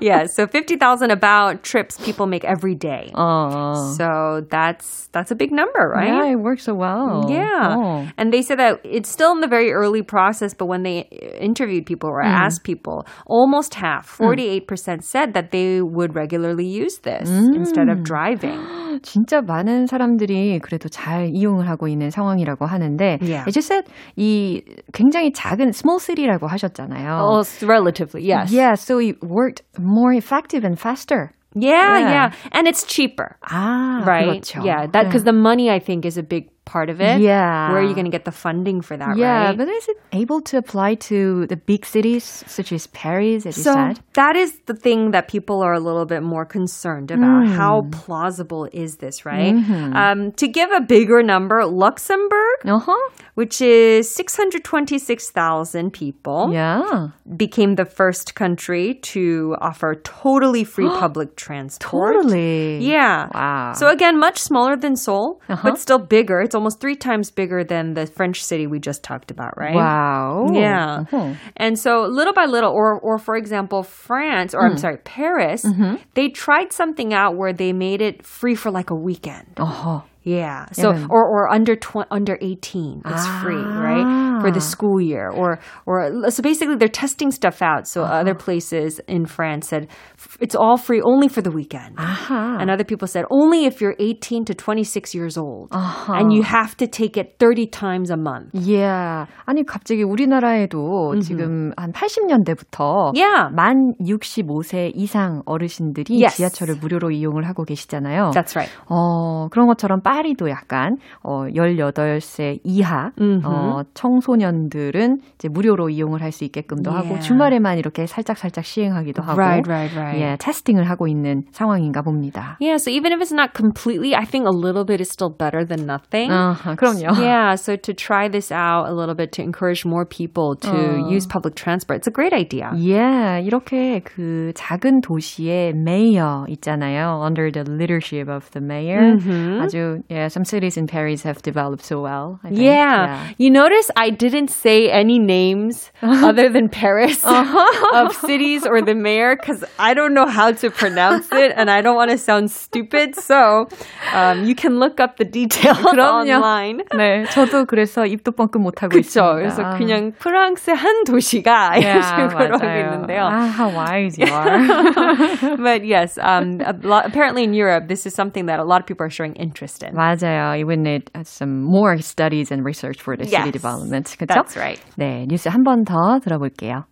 yeah. 0.02 0.26
So 0.26 0.46
50,000 0.46 1.10
about 1.10 1.62
trips 1.62 1.96
people 1.96 2.26
make 2.26 2.44
every 2.44 2.74
day. 2.74 3.10
어. 3.14 3.96
So 3.96 4.42
that's 4.50 5.08
that's 5.12 5.30
a 5.30 5.34
big 5.34 5.50
number, 5.52 5.88
right? 5.88 6.12
Yeah, 6.12 6.32
it 6.32 6.36
works 6.36 6.64
so 6.64 6.74
well. 6.74 7.26
Yeah. 7.30 7.76
어. 7.76 8.12
And 8.18 8.30
they 8.30 8.42
said 8.42 8.58
that 8.58 8.80
it's 8.84 9.08
still 9.08 9.32
in 9.32 9.40
the 9.40 9.48
very 9.48 9.72
early 9.72 10.02
process, 10.02 10.52
but 10.52 10.66
when 10.66 10.82
they 10.82 11.08
interviewed 11.40 11.86
people 11.86 12.10
or 12.10 12.20
asked 12.20 12.64
people, 12.64 13.06
almost 13.26 13.74
half, 13.74 14.18
48% 14.18 15.02
said 15.02 15.32
that 15.32 15.50
they 15.50 15.80
would 15.80 16.14
regularly 16.14 16.66
use 16.66 16.98
this 16.98 17.28
instead 17.30 17.88
of 17.88 18.04
driving. 18.04 18.60
진짜 19.00 19.40
많은 19.40 19.86
사람들이 19.86 20.58
그래도 20.60 20.88
잘 20.88 21.30
이용을 21.32 21.68
하고 21.68 21.88
있는 21.88 22.10
상황이라고 22.10 22.66
하는데 22.66 23.18
Yeah. 23.22 23.44
As 23.46 23.56
you 23.56 23.62
said, 23.72 23.84
이 24.16 24.62
굉장히 24.92 25.32
작은 25.32 25.72
small 25.72 25.98
city라고 25.98 26.48
하셨잖아요. 26.48 27.18
Oh, 27.20 27.40
it's 27.40 27.62
relatively, 27.62 28.22
yes. 28.24 28.52
Yeah, 28.52 28.74
so 28.74 28.98
it 28.98 29.22
worked 29.22 29.62
more 29.78 30.12
effective 30.12 30.64
and 30.64 30.78
faster. 30.78 31.32
Yeah, 31.54 31.98
Yeah. 31.98 32.10
yeah. 32.10 32.30
And 32.52 32.68
it's 32.68 32.84
cheaper. 32.84 33.36
아, 33.42 34.04
Right? 34.06 34.42
그렇죠. 34.42 34.62
Yeah, 34.64 34.86
that 34.92 35.06
because 35.06 35.24
the 35.24 35.32
money 35.32 35.70
I 35.70 35.78
think 35.80 36.04
is 36.04 36.18
a 36.18 36.22
big 36.22 36.50
part 36.66 36.90
of 36.90 37.00
it. 37.00 37.22
Yeah. 37.22 37.72
Where 37.72 37.80
are 37.80 37.82
you 37.88 37.94
going 37.94 38.04
to 38.04 38.12
get 38.12 38.26
the 38.26 38.30
funding 38.30 38.82
for 38.82 38.94
that, 38.98 39.16
Yeah, 39.16 39.48
right? 39.48 39.56
but 39.56 39.66
is 39.68 39.88
it 39.88 39.96
able 40.12 40.42
to 40.52 40.58
apply 40.58 40.96
to 41.08 41.46
the 41.48 41.56
big 41.56 41.86
cities 41.86 42.44
such 42.46 42.70
as 42.72 42.86
Paris, 42.88 43.46
as 43.46 43.56
you 43.56 43.64
So 43.64 43.72
said? 43.72 44.00
that 44.12 44.36
is 44.36 44.52
the 44.66 44.74
thing 44.76 45.12
that 45.12 45.28
people 45.28 45.62
are 45.64 45.72
a 45.72 45.80
little 45.80 46.04
bit 46.04 46.22
more 46.22 46.44
concerned 46.44 47.10
about. 47.10 47.48
How 47.48 47.88
plausible 47.90 48.68
is 48.70 48.98
this, 48.98 49.24
right? 49.24 49.56
Um, 49.56 50.32
to 50.36 50.46
give 50.46 50.68
a 50.70 50.82
bigger 50.84 51.22
number, 51.22 51.64
Luxembourg, 51.64 52.51
uh-huh. 52.65 53.09
which 53.35 53.61
is 53.61 54.13
626,000 54.13 55.91
people, 55.91 56.49
Yeah. 56.53 57.09
became 57.35 57.75
the 57.75 57.85
first 57.85 58.35
country 58.35 58.95
to 59.13 59.55
offer 59.61 59.95
totally 59.95 60.63
free 60.63 60.87
public 60.99 61.35
transport. 61.35 62.13
Totally. 62.15 62.77
Yeah. 62.79 63.27
Wow. 63.33 63.73
So 63.73 63.87
again, 63.89 64.19
much 64.19 64.37
smaller 64.39 64.75
than 64.75 64.95
Seoul, 64.95 65.41
Uh-huh. 65.49 65.69
but 65.71 65.79
still 65.79 65.99
bigger. 65.99 66.41
It's 66.41 66.55
almost 66.55 66.79
three 66.79 66.95
times 66.95 67.31
bigger 67.31 67.63
than 67.63 67.93
the 67.95 68.05
French 68.05 68.43
city 68.43 68.67
we 68.67 68.79
just 68.79 69.03
talked 69.03 69.31
about, 69.31 69.57
right? 69.57 69.75
Wow. 69.75 70.47
Yeah. 70.53 71.05
Uh-huh. 71.11 71.33
And 71.57 71.77
so 71.79 72.05
little 72.05 72.33
by 72.33 72.45
little, 72.45 72.71
or 72.71 72.99
or 72.99 73.17
for 73.17 73.35
example, 73.35 73.83
France, 73.83 74.53
or 74.53 74.61
I'm 74.65 74.77
sorry, 74.77 74.97
Paris, 74.97 75.65
they 76.13 76.29
tried 76.29 76.71
something 76.71 77.13
out 77.13 77.35
where 77.35 77.53
they 77.53 77.73
made 77.73 78.01
it 78.01 78.25
free 78.25 78.55
for 78.55 78.71
like 78.71 78.89
a 78.89 78.95
weekend. 78.95 79.47
Uh-huh. 79.57 80.01
Yeah. 80.28 80.66
So 80.76 80.92
Yeah. 80.92 81.06
or 81.08 81.24
or 81.24 81.48
under 81.48 81.72
tw- 81.74 82.04
under 82.12 82.36
18, 82.42 83.00
it's 83.06 83.26
free, 83.40 83.56
right? 83.64 84.04
For 84.44 84.50
the 84.52 84.60
Ah. 84.60 84.70
school 84.74 85.00
year 85.00 85.30
or 85.32 85.56
or 85.88 86.28
so 86.28 86.42
basically 86.44 86.76
they're 86.76 86.92
testing 86.92 87.30
stuff 87.32 87.62
out. 87.64 87.88
So 87.88 88.04
Uh-huh. 88.04 88.20
other 88.20 88.34
places 88.36 89.00
in 89.08 89.24
France 89.24 89.66
said 89.72 89.88
f- 90.20 90.36
it's 90.44 90.52
all 90.54 90.76
free 90.76 91.00
only 91.00 91.28
for 91.32 91.40
the 91.40 91.48
weekend. 91.50 91.96
아하. 91.96 92.60
And 92.60 92.68
other 92.68 92.84
people 92.84 93.08
said 93.08 93.24
only 93.32 93.64
if 93.64 93.80
you're 93.80 93.96
18 93.98 94.44
to 94.46 94.54
26 94.54 95.14
years 95.16 95.38
old. 95.40 95.72
Uh-huh. 95.72 96.12
And 96.12 96.28
you 96.34 96.42
have 96.44 96.76
to 96.76 96.86
take 96.86 97.16
it 97.16 97.40
30 97.40 97.64
times 97.72 98.10
a 98.12 98.18
month. 98.20 98.52
Yeah. 98.52 99.32
아니 99.48 99.64
갑자기 99.64 100.04
우리나라에도 100.04 101.16
지금 101.24 101.72
한 101.78 101.92
80년대부터 101.96 103.12
Yeah. 103.16 103.48
만 103.54 103.94
65세 104.00 104.92
이상 104.94 105.42
어르신들이 105.46 106.20
Yes. 106.20 106.36
지하철을 106.36 106.76
무료로 106.80 107.10
이용을 107.10 107.46
하고 107.48 107.64
계시잖아요. 107.64 108.30
That's 108.34 108.54
right. 108.54 108.70
어, 108.90 109.48
그런 109.48 109.66
것처럼 109.68 110.02
파리도 110.13 110.49
약간 110.49 110.97
어 111.23 111.45
18세 111.47 112.59
이하 112.63 113.09
어 113.43 113.81
청소년들은 113.95 115.17
이제 115.35 115.49
무료로 115.49 115.89
이용을 115.89 116.21
할 116.21 116.33
수 116.33 116.43
있게끔도 116.45 116.89
하고 116.91 117.13
Yeah. 117.13 117.27
주말에만 117.27 117.77
이렇게 117.77 118.07
살짝 118.07 118.37
살짝 118.39 118.65
시행하기도 118.65 119.21
하고 119.21 119.37
Right, 119.39 119.69
right, 119.69 119.93
right. 119.95 120.19
예, 120.19 120.35
테스팅을 120.39 120.89
하고 120.89 121.07
있는 121.07 121.43
상황인가 121.51 122.01
봅니다. 122.01 122.57
Yeah, 122.59 122.77
so 122.81 122.89
even 122.89 123.13
if 123.13 123.21
it's 123.21 123.31
not 123.31 123.53
completely, 123.53 124.15
I 124.15 124.25
think 124.25 124.47
a 124.47 124.51
little 124.53 124.83
bit 124.83 124.99
is 124.99 125.09
still 125.11 125.29
better 125.29 125.63
than 125.65 125.85
nothing. 125.85 126.31
아, 126.31 126.55
그럼요. 126.75 127.13
Yeah, 127.21 127.53
so 127.53 127.75
to 127.75 127.93
try 127.93 128.29
this 128.29 128.51
out 128.51 128.89
a 128.89 128.93
little 128.93 129.13
bit 129.15 129.31
to 129.37 129.43
encourage 129.43 129.85
more 129.85 130.05
people 130.05 130.55
to 130.65 131.05
use 131.09 131.27
public 131.27 131.53
transport, 131.55 132.01
it's 132.01 132.07
a 132.09 132.13
great 132.13 132.33
idea. 132.33 132.73
예, 132.81 133.41
이렇게 133.45 134.01
그 134.03 134.51
작은 134.55 135.01
도시의 135.01 135.73
메이어 135.73 136.45
있잖아요. 136.49 137.21
Under 137.23 137.51
the 137.51 137.61
leadership 137.69 138.27
of 138.27 138.49
the 138.57 138.61
mayor. 138.65 139.17
아주 139.61 140.01
yeah, 140.08 140.28
some 140.28 140.44
cities 140.44 140.76
in 140.76 140.86
Paris 140.86 141.22
have 141.22 141.42
developed 141.42 141.84
so 141.84 142.00
well. 142.00 142.40
I 142.44 142.48
think. 142.48 142.60
Yeah. 142.60 143.32
You 143.38 143.50
notice 143.50 143.90
I 143.96 144.10
didn't 144.10 144.50
say 144.50 144.90
any 144.90 145.18
names 145.18 145.90
other 146.02 146.48
than 146.48 146.68
Paris 146.68 147.24
of 147.24 148.14
cities 148.16 148.66
or 148.66 148.80
the 148.82 148.94
mayor 148.94 149.36
because 149.36 149.64
I 149.78 149.94
don't 149.94 150.14
know 150.14 150.26
how 150.26 150.52
to 150.52 150.70
pronounce 150.70 151.32
it 151.32 151.52
and 151.56 151.70
I 151.70 151.80
don't 151.82 151.96
want 151.96 152.10
to 152.10 152.18
sound 152.18 152.50
stupid. 152.50 153.14
So 153.16 153.68
um, 154.14 154.44
you 154.44 154.54
can 154.54 154.78
look 154.78 155.00
up 155.00 155.16
the 155.16 155.24
details 155.24 155.78
그럼요. 155.78 156.42
online. 156.42 156.82
네, 156.94 157.26
저도 157.30 157.66
그래서 157.66 158.06
입도 158.06 158.32
뻥끗 158.32 158.60
못 158.60 158.82
하고 158.82 158.94
그쵸. 158.94 159.00
있습니다. 159.00 159.34
그래서 159.34 159.76
그냥 159.78 160.12
프랑스 160.18 160.70
한 160.70 161.04
도시가 161.04 161.76
이런 161.76 162.02
식으로 162.02 162.30
하고 162.30 162.64
있는데요. 162.64 163.28
Ah, 163.30 163.46
how 163.48 163.68
wise 163.70 164.18
you 164.18 164.26
are. 164.32 165.56
But 165.56 165.84
yes, 165.84 166.18
um, 166.18 166.60
a 166.64 166.74
lot, 166.82 167.06
apparently 167.06 167.44
in 167.44 167.54
Europe, 167.54 167.88
this 167.88 168.06
is 168.06 168.14
something 168.14 168.46
that 168.46 168.58
a 168.60 168.64
lot 168.64 168.80
of 168.80 168.86
people 168.86 169.04
are 169.06 169.10
showing 169.10 169.34
interest 169.34 169.82
in. 169.82 169.91
맞아요. 169.94 170.58
You 170.58 170.66
would 170.66 170.80
need 170.80 171.10
some 171.24 171.62
more 171.62 171.98
studies 171.98 172.50
and 172.50 172.64
research 172.64 173.00
for 173.02 173.16
the 173.16 173.24
city 173.24 173.36
Yes. 173.36 173.52
development. 173.52 174.16
그렇죠? 174.18 174.34
That's 174.34 174.56
right. 174.56 174.80
네, 174.96 175.26
뉴스 175.28 175.48
한 175.48 175.62
번 175.64 175.84
더 175.84 176.18
들어볼게요. 176.20 176.84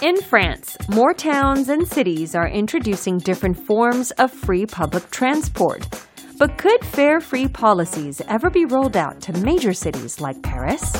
In 0.00 0.16
France, 0.22 0.76
more 0.88 1.12
towns 1.12 1.68
and 1.68 1.86
cities 1.86 2.34
are 2.36 2.48
introducing 2.48 3.18
different 3.18 3.58
forms 3.58 4.12
of 4.12 4.30
free 4.32 4.64
public 4.64 5.10
transport. 5.10 5.86
But 6.38 6.56
could 6.56 6.84
fare 6.84 7.20
free 7.20 7.48
policies 7.48 8.22
ever 8.28 8.48
be 8.48 8.64
rolled 8.64 8.96
out 8.96 9.20
to 9.22 9.32
major 9.44 9.72
cities 9.72 10.20
like 10.20 10.40
Paris? 10.42 10.92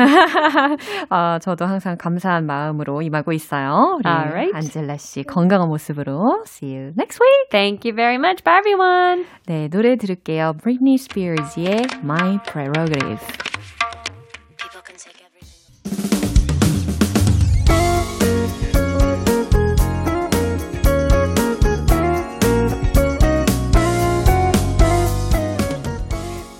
어, 1.09 1.37
저도 1.39 1.65
항상 1.65 1.97
감사한 1.97 2.45
마음으로 2.45 3.01
임하고 3.01 3.33
있어요. 3.33 3.97
우리 3.99 4.07
Alright. 4.09 4.51
안젤라 4.55 4.97
씨 4.97 5.23
건강한 5.23 5.67
모습으로. 5.67 6.43
See 6.47 6.73
you 6.73 6.93
next 6.97 7.19
week. 7.21 7.49
Thank 7.51 7.83
you 7.83 7.93
very 7.93 8.15
much. 8.15 8.43
Bye, 8.43 8.59
everyone. 8.59 9.25
네, 9.47 9.67
노래 9.67 9.97
들을게요. 9.97 10.53
Britney 10.63 10.95
Spears의 10.95 11.83
My 12.03 12.39
Prerogative. 12.47 13.19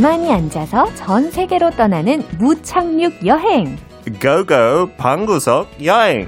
가만히 0.00 0.32
앉아서 0.32 0.86
전 0.94 1.30
세계로 1.30 1.68
떠나는 1.72 2.24
무착륙 2.38 3.26
여행. 3.26 3.76
고고 4.18 4.88
방구석 4.96 5.84
여행. 5.84 6.26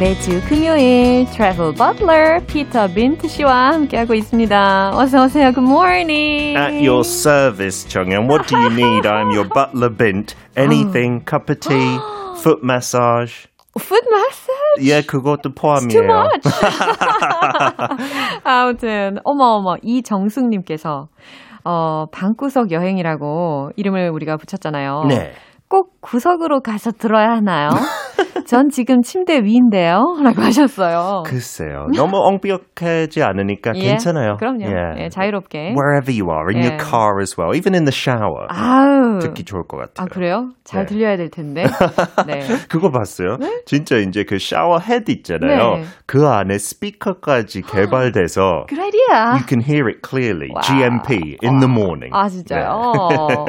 매주 0.00 0.42
금요일 0.48 1.26
트래블 1.30 1.74
버틀러 1.76 2.40
피터 2.48 2.88
빈트 2.88 3.28
씨와 3.28 3.74
함께하고 3.74 4.14
있습니다. 4.14 4.90
어서 4.96 5.26
오세요. 5.26 5.52
Good 5.52 5.70
morning. 5.70 6.58
At 6.58 6.84
your 6.84 7.04
service, 7.04 7.86
정연. 7.86 8.28
What 8.28 8.48
do 8.48 8.58
you 8.58 8.72
need? 8.72 9.06
I'm 9.06 9.30
your 9.30 9.48
butler 9.48 9.96
bint. 9.96 10.34
Anything, 10.56 11.24
cup 11.24 11.48
of 11.48 11.60
tea, 11.60 12.00
foot 12.42 12.64
massage. 12.64 13.49
Foot 13.80 14.06
massage? 14.10 14.88
예, 14.88 15.02
그것도 15.02 15.54
포함이에요. 15.54 15.88
Too 15.88 16.04
much. 16.04 16.48
아무튼 18.44 19.18
어머 19.24 19.44
어머 19.56 19.76
이정숙님께서 19.82 21.08
어 21.64 22.06
방구석 22.12 22.70
여행이라고 22.70 23.70
이름을 23.76 24.10
우리가 24.10 24.36
붙였잖아요. 24.36 25.04
네. 25.08 25.32
꼭 25.68 26.00
구석으로 26.00 26.60
가서 26.62 26.90
들어야 26.90 27.30
하나요? 27.30 27.70
전 28.46 28.68
지금 28.68 29.00
침대 29.02 29.42
위인데요. 29.44 30.02
라고 30.22 30.42
하셨어요. 30.42 31.22
글쎄요. 31.26 31.86
너무 31.94 32.16
엉비역하지 32.18 33.22
않으니까 33.22 33.72
예, 33.76 33.80
괜찮아요. 33.80 34.36
그럼요. 34.38 34.64
예. 34.66 35.04
예, 35.04 35.08
자유롭게. 35.08 35.74
Wherever 35.76 36.10
you 36.10 36.28
are, 36.30 36.48
in 36.52 36.62
your 36.62 36.74
예. 36.74 36.78
car 36.78 37.20
as 37.20 37.36
well, 37.38 37.56
even 37.56 37.74
in 37.74 37.84
the 37.84 37.92
shower. 37.94 38.46
아우. 38.48 39.18
듣기 39.20 39.44
좋을 39.44 39.62
것 39.68 39.76
같아요. 39.76 40.04
아, 40.04 40.04
그래요? 40.12 40.50
잘 40.64 40.86
네. 40.86 40.94
들려야 40.94 41.16
될 41.16 41.30
텐데. 41.30 41.64
네. 42.26 42.40
그거 42.68 42.90
봤어요? 42.90 43.36
진짜 43.66 43.96
이제 43.96 44.24
그 44.24 44.38
샤워 44.38 44.78
헤드 44.78 45.10
있잖아요. 45.10 45.76
네. 45.76 45.82
그 46.06 46.26
안에 46.26 46.58
스피커까지 46.58 47.62
개발돼서 47.62 48.66
Good 48.68 48.80
idea. 48.80 49.34
you 49.36 49.46
can 49.46 49.60
hear 49.62 49.88
it 49.88 50.00
clearly. 50.06 50.50
와. 50.54 50.60
GMP 50.62 51.36
in 51.42 51.60
the 51.60 51.68
morning. 51.70 52.10
아, 52.12 52.28
진짜요? 52.28 52.80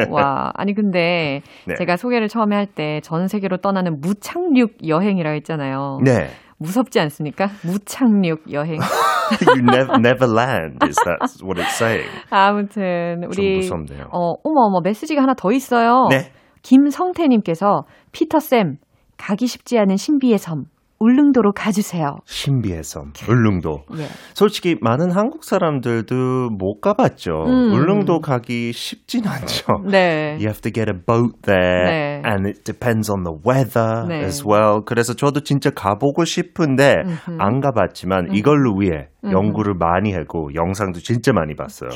와. 0.09 0.51
아니, 0.55 0.73
근데 0.73 1.41
네. 1.65 1.75
제가 1.75 1.95
소개를 1.97 2.27
처음에 2.27 2.55
할 2.55 2.65
때 2.75 3.01
전 3.03 3.27
세계로 3.27 3.57
떠나는 3.57 3.99
무 4.01 4.13
착륙 4.61 4.87
여행이라고 4.87 5.35
했잖아요. 5.37 5.99
네. 6.03 6.29
무섭지 6.57 6.99
않습니까? 6.99 7.47
무착륙 7.65 8.51
여행. 8.51 8.79
you 9.47 9.61
never, 9.63 9.97
never 9.97 10.27
land, 10.27 10.77
is 10.85 10.95
that 11.05 11.19
what 11.43 11.59
it's 11.59 11.73
saying? 11.75 12.07
아무튼, 12.29 13.23
우리. 13.27 13.67
좀 13.67 13.85
무섭네요. 13.85 14.09
어, 14.11 14.33
어머, 14.43 14.61
어머, 14.67 14.81
메시지가 14.83 15.21
하나 15.23 15.33
더 15.33 15.51
있어요. 15.51 16.07
네. 16.09 16.31
김성태님께서 16.61 17.85
피터 18.11 18.39
쌤, 18.39 18.77
가기 19.17 19.47
쉽지 19.47 19.79
않은 19.79 19.97
신비의 19.97 20.37
섬, 20.37 20.65
울릉도로 21.01 21.53
가주세요. 21.53 22.17
신비의 22.25 22.83
섬, 22.83 23.11
울릉도. 23.27 23.85
예. 23.97 24.05
솔직히 24.35 24.77
많은 24.79 25.09
한국 25.11 25.43
사람들도 25.43 26.51
못 26.51 26.79
가봤죠. 26.79 27.31
음. 27.47 27.73
울릉도 27.73 28.19
가기 28.19 28.71
쉽진 28.71 29.27
않죠. 29.27 29.65
네. 29.89 30.35
You 30.35 30.45
have 30.45 30.61
to 30.61 30.71
get 30.71 30.91
a 30.91 30.95
boat 30.95 31.41
there, 31.41 31.85
네. 31.85 32.21
and 32.23 32.47
it 32.47 32.63
depends 32.63 33.11
on 33.11 33.23
the 33.23 33.35
weather 33.43 34.05
네. 34.07 34.23
as 34.23 34.43
well. 34.47 34.81
그래서 34.85 35.15
저도 35.15 35.41
진짜 35.41 35.71
가보고 35.71 36.23
싶은데 36.23 36.97
안 37.39 37.59
가봤지만 37.61 38.35
이걸로 38.35 38.75
위해 38.77 39.07
연구를 39.23 39.73
많이 39.73 40.13
하고 40.13 40.49
영상도 40.53 40.99
진짜 40.99 41.33
많이 41.33 41.55
봤어요. 41.55 41.89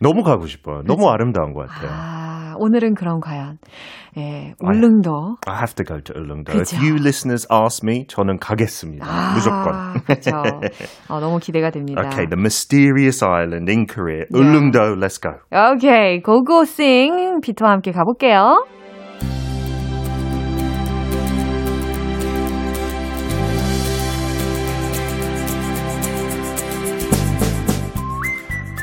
너무 0.00 0.22
가고 0.22 0.46
싶어요. 0.46 0.82
너무 0.86 1.08
아름다운 1.10 1.52
것 1.52 1.68
같아요. 1.68 1.90
아, 1.92 2.54
오늘은 2.58 2.94
그럼 2.94 3.20
과연, 3.20 3.58
예, 4.16 4.54
울릉도. 4.60 5.36
I 5.46 5.56
have 5.56 5.74
to 5.74 5.84
go 5.84 6.00
to 6.00 6.14
울릉도. 6.18 6.52
그죠. 6.52 6.76
If 6.76 6.82
you 6.82 6.96
listeners 6.96 7.46
ask 7.52 7.86
me, 7.86 8.06
저는 8.06 8.38
가겠습니다. 8.38 9.06
무조건. 9.34 9.74
아, 9.74 9.92
그렇죠. 10.06 10.30
어, 11.10 11.20
너무 11.20 11.38
기대가 11.38 11.70
됩니다. 11.70 12.00
Okay, 12.00 12.26
the 12.26 12.38
mysterious 12.38 13.22
island 13.22 13.70
in 13.70 13.86
Korea. 13.86 14.24
울릉도, 14.32 14.96
let's 14.96 15.20
go. 15.20 15.32
오케이, 15.52 16.22
고고싱 16.22 17.40
피터와 17.42 17.72
함께 17.72 17.92
가볼게요. 17.92 18.64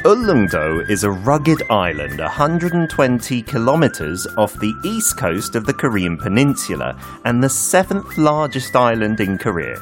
Ulleungdo 0.08 0.89
is 0.89 1.04
a 1.04 1.12
rugged 1.12 1.70
island 1.70 2.22
120 2.22 3.41
kilometers 3.41 4.26
off 4.38 4.54
the 4.54 4.74
east 4.86 5.17
coast 5.17 5.54
of 5.54 5.65
the 5.65 5.74
Korean 5.74 6.15
peninsula 6.17 6.98
and 7.26 7.43
the 7.43 7.50
seventh 7.50 8.17
largest 8.17 8.74
island 8.74 9.20
in 9.20 9.38
Korea. 9.38 9.76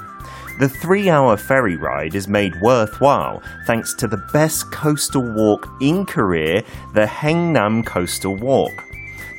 The 0.57 0.67
three 0.67 1.11
hour 1.11 1.37
ferry 1.37 1.75
ride 1.75 2.15
is 2.15 2.27
made 2.27 2.59
worthwhile 2.59 3.43
thanks 3.67 3.93
to 3.93 4.07
the 4.07 4.25
best 4.33 4.71
coastal 4.71 5.21
walk 5.21 5.67
in 5.79 6.07
Korea, 6.07 6.63
the 6.95 7.05
Haengnam 7.05 7.85
Coastal 7.85 8.35
Walk. 8.35 8.83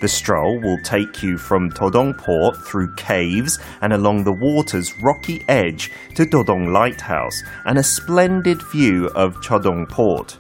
The 0.01 0.07
stroll 0.07 0.61
will 0.61 0.79
take 0.85 1.21
you 1.21 1.37
from 1.37 1.73
Todong 1.73 2.17
Port 2.17 2.59
through 2.59 2.95
caves 2.95 3.59
and 3.81 3.93
along 3.93 4.23
the 4.23 4.33
water's 4.33 4.95
rocky 5.03 5.43
edge 5.49 5.91
to 6.15 6.25
Dodong 6.25 6.73
Lighthouse 6.73 7.43
and 7.65 7.77
a 7.77 7.83
splendid 7.83 8.63
view 8.71 9.09
of 9.17 9.35
Chodong 9.41 9.89
Port. 9.89 10.39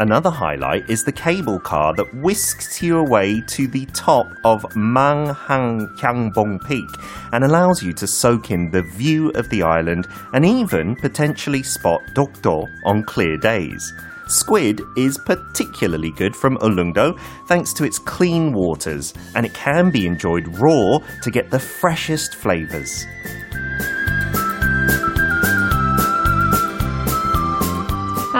Another 0.00 0.30
highlight 0.30 0.90
is 0.90 1.04
the 1.04 1.12
cable 1.12 1.60
car 1.60 1.94
that 1.94 2.12
whisks 2.14 2.82
you 2.82 2.98
away 2.98 3.40
to 3.42 3.68
the 3.68 3.86
top 3.86 4.26
of 4.44 4.62
Manghang 4.74 5.86
Kyangbong 5.96 6.66
Peak 6.66 6.88
and 7.32 7.44
allows 7.44 7.80
you 7.80 7.92
to 7.92 8.06
soak 8.08 8.50
in 8.50 8.72
the 8.72 8.82
view 8.82 9.30
of 9.30 9.48
the 9.50 9.62
island 9.62 10.08
and 10.32 10.44
even 10.44 10.96
potentially 10.96 11.62
spot 11.62 12.02
Dokdo 12.12 12.68
on 12.84 13.04
clear 13.04 13.36
days. 13.36 13.92
Squid 14.26 14.80
is 14.96 15.16
particularly 15.16 16.10
good 16.10 16.34
from 16.34 16.56
Ulungdo 16.58 17.16
thanks 17.46 17.72
to 17.74 17.84
its 17.84 18.00
clean 18.00 18.52
waters 18.52 19.14
and 19.36 19.46
it 19.46 19.54
can 19.54 19.92
be 19.92 20.08
enjoyed 20.08 20.48
raw 20.58 20.98
to 21.22 21.30
get 21.30 21.50
the 21.50 21.60
freshest 21.60 22.34
flavors. 22.34 23.06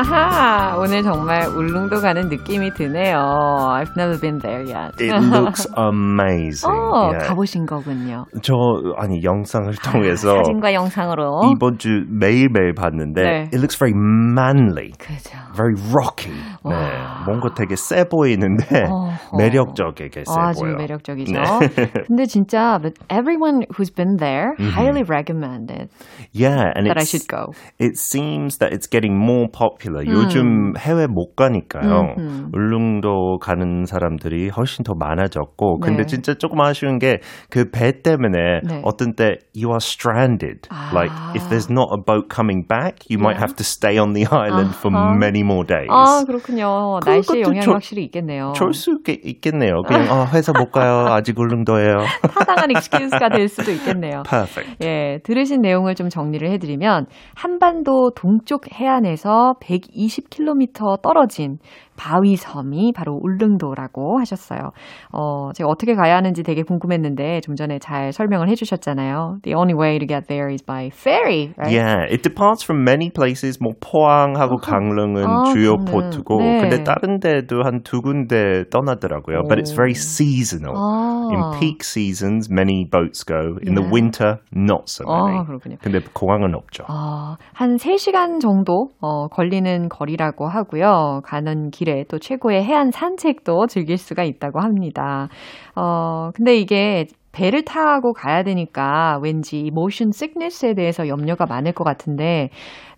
하하, 0.03 0.77
오늘 0.77 1.01
정말 1.03 1.47
울릉도 1.47 2.01
가는 2.01 2.27
느낌이 2.29 2.73
드네요. 2.73 3.15
I've 3.17 3.91
never 3.97 4.19
been 4.19 4.37
there 4.39 4.63
yet. 4.63 4.93
It 5.01 5.11
looks 5.33 5.67
amazing. 5.77 6.67
어, 6.69 7.09
Yeah. 7.11 7.27
가보신 7.27 7.65
거군요. 7.65 8.25
저 8.41 8.53
아니 8.97 9.23
영상을 9.23 9.73
통해서 9.83 10.35
사진과 10.37 10.73
영상으로. 10.73 11.51
이번 11.55 11.77
주 11.77 12.03
매일매일 12.09 12.73
봤는데 12.75 13.21
네. 13.21 13.29
it 13.51 13.57
looks 13.57 13.77
very 13.77 13.93
manly. 13.95 14.91
그죠. 14.99 15.37
very 15.55 15.73
rocky. 15.93 16.33
네. 16.63 16.71
와. 16.75 17.23
뭔가 17.25 17.53
되게 17.55 17.75
세 17.75 18.03
보이는데 18.03 18.83
어허. 18.89 19.37
매력적이게 19.37 20.23
세 20.25 20.33
아주 20.37 20.61
보여. 20.61 20.75
매력적이죠. 20.75 21.31
네. 21.33 21.91
근데 22.07 22.25
진짜 22.25 22.77
but 22.81 22.93
everyone 23.09 23.63
who's 23.75 23.89
been 23.93 24.17
there 24.17 24.53
highly 24.59 25.03
recommended 25.03 25.89
Yeah, 26.31 26.69
and 26.75 26.85
that 26.85 26.97
I 26.97 27.01
it's, 27.03 27.09
should 27.09 27.27
go. 27.27 27.53
it 27.79 27.97
seems 27.97 28.59
that 28.59 28.71
it's 28.73 28.87
getting 28.87 29.17
more 29.17 29.47
popular. 29.51 29.92
요즘 30.06 30.74
해외 30.78 31.06
못 31.06 31.34
가니까요. 31.36 32.14
음. 32.18 32.50
울릉도 32.54 33.38
가는 33.40 33.84
사람들이 33.84 34.48
훨씬 34.50 34.84
더 34.84 34.94
많아졌고, 34.94 35.78
근데 35.80 36.02
네. 36.02 36.06
진짜 36.06 36.34
조금 36.34 36.60
아쉬운 36.60 36.98
게 36.98 37.18
그 37.50 37.70
배 37.70 38.02
때문에 38.02 38.60
네. 38.68 38.80
어떤 38.84 39.14
때 39.14 39.38
you 39.56 39.68
are 39.70 39.78
stranded. 39.80 40.68
Like 40.92 41.12
if 41.34 41.48
there's 41.48 41.70
not 41.70 41.88
a 41.92 42.00
boat 42.04 42.28
coming 42.28 42.66
back, 42.68 43.06
you 43.10 43.18
might 43.18 43.38
have 43.38 43.54
to 43.56 43.64
stay 43.64 43.98
on 43.98 44.12
the 44.12 44.26
island 44.30 44.74
for 44.76 44.92
아하. 44.94 45.16
many 45.16 45.40
more 45.40 45.64
days. 45.66 45.88
아, 45.90 46.24
그렇군요. 46.26 47.00
그것도 47.02 47.40
영향이 47.40 47.60
저- 47.64 47.72
확실히 47.72 48.04
있겠네요. 48.04 48.52
좋을 48.54 48.72
수 48.74 48.98
있- 49.08 49.24
있겠네요. 49.24 49.82
그냥 49.86 50.06
아, 50.10 50.26
회사 50.32 50.52
못 50.52 50.70
가요. 50.70 51.06
아직 51.14 51.38
울릉도예요. 51.38 51.96
타당한 52.34 52.70
익스큐즈가 52.70 53.28
될 53.30 53.48
수도 53.48 53.70
있겠네요. 53.72 54.22
Perfect. 54.28 54.76
예, 54.84 55.18
들으신 55.24 55.60
내용을 55.62 55.94
좀 55.94 56.08
정리를 56.08 56.48
해드리면 56.50 57.06
한반도 57.34 58.10
동쪽 58.14 58.70
해안에서 58.72 59.54
120km 59.78 61.02
떨어진 61.02 61.58
바위섬이 61.96 62.92
바로 62.94 63.18
울릉도라고 63.22 64.18
하셨어요. 64.18 64.70
어, 65.12 65.52
제가 65.52 65.68
어떻게 65.70 65.94
가야 65.94 66.16
하는지 66.16 66.42
되게 66.42 66.62
궁금했는데 66.62 67.40
좀 67.40 67.54
전에 67.54 67.78
잘 67.78 68.12
설명을 68.12 68.48
해주셨잖아요. 68.48 69.38
The 69.42 69.54
only 69.56 69.74
way 69.78 69.98
to 69.98 70.06
get 70.06 70.26
there 70.26 70.50
is 70.52 70.62
by 70.64 70.88
ferry, 70.92 71.52
right? 71.56 71.70
Yeah, 71.72 72.02
it 72.10 72.22
departs 72.22 72.64
from 72.64 72.82
many 72.82 73.10
places. 73.10 73.58
뭐 73.62 73.72
포항하고 73.80 74.56
강릉은 74.56 75.24
아, 75.24 75.42
주요 75.52 75.76
강릉. 75.76 75.84
포트고, 75.84 76.38
네. 76.38 76.58
근데 76.60 76.82
다른 76.82 77.20
데도 77.20 77.62
한 77.62 77.82
두 77.84 78.00
군데 78.00 78.64
떠나더라고요. 78.70 79.42
But 79.48 79.58
it's 79.60 79.74
very 79.74 79.92
seasonal. 79.94 80.74
아. 80.74 81.28
In 81.30 81.60
peak 81.60 81.82
seasons, 81.82 82.50
many 82.50 82.84
boats 82.90 83.24
go. 83.24 83.58
In 83.66 83.74
the 83.74 83.84
Yeah. 83.84 83.92
winter, 83.92 84.36
not 84.54 84.88
so 84.88 85.04
many. 85.06 85.38
아, 85.38 85.44
그렇군요. 85.44 85.76
근데 85.82 86.00
공항은 86.12 86.54
없죠. 86.54 86.84
어, 86.88 87.36
한 87.52 87.76
3시간 87.76 88.40
정도 88.40 88.88
어, 89.00 89.28
걸리는 89.28 89.63
거리라고 89.88 90.46
하고요. 90.46 91.22
가는 91.24 91.70
길에 91.70 92.04
또 92.08 92.18
최고의 92.18 92.64
해안 92.64 92.90
산책도 92.90 93.66
즐길 93.66 93.98
수가 93.98 94.24
있다고 94.24 94.60
합니다. 94.60 95.28
어, 95.74 96.30
근데 96.34 96.56
이게 96.56 97.06
배를 97.32 97.64
타고 97.64 98.12
가야 98.12 98.44
되니까 98.44 99.18
왠지 99.22 99.70
모션 99.72 100.08
sickness에 100.08 100.74
대해서 100.74 101.08
염려가 101.08 101.46
많을 101.46 101.72
것 101.72 101.84
같은데 101.84 102.50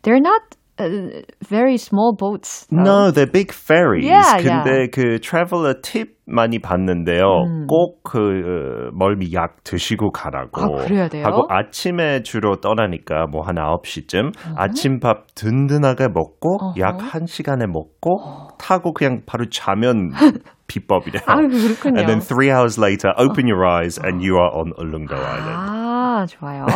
they're 0.03 0.25
not 0.25 0.43
uh, 0.79 1.23
very 1.49 1.77
small 1.77 2.15
boats. 2.17 2.67
though. 2.71 2.83
No, 2.83 3.11
they're 3.11 3.31
big 3.31 3.53
ferries. 3.53 4.05
Yeah, 4.05 4.39
근데 4.39 4.89
그 4.91 5.19
traveler 5.21 5.75
tip 5.81 6.17
많이 6.29 6.59
받는데요. 6.59 7.67
꼭그 7.69 8.91
멀미 8.93 9.33
약 9.33 9.63
드시고 9.65 10.11
가라고. 10.11 10.81
아, 10.81 10.85
그래야 10.85 11.09
돼요? 11.09 11.25
하고 11.25 11.47
아침에 11.49 12.23
주로 12.23 12.57
떠나니까 12.57 13.27
뭐 13.31 13.43
한 13.47 13.55
9시쯤 13.57 14.33
아침밥 14.57 15.35
든든하게 15.37 16.09
먹고 16.09 16.75
약 16.81 16.99
1시간에 16.99 17.67
먹고 17.67 18.49
타고 18.59 18.93
그냥 18.93 19.21
바로 19.25 19.49
자면 19.49 20.11
비법이래요. 20.67 21.23
아, 21.27 21.37
그렇군요. 21.37 22.01
And 22.01 22.07
then 22.09 22.21
three 22.21 22.51
hours 22.51 22.77
later, 22.77 23.13
open 23.17 23.47
your 23.47 23.65
eyes 23.65 23.97
and 24.03 24.21
you 24.21 24.35
are 24.37 24.51
on 24.53 24.73
Ulungdo 24.79 25.15
Island. 25.15 25.57
아, 25.57 26.27
좋아요. 26.29 26.67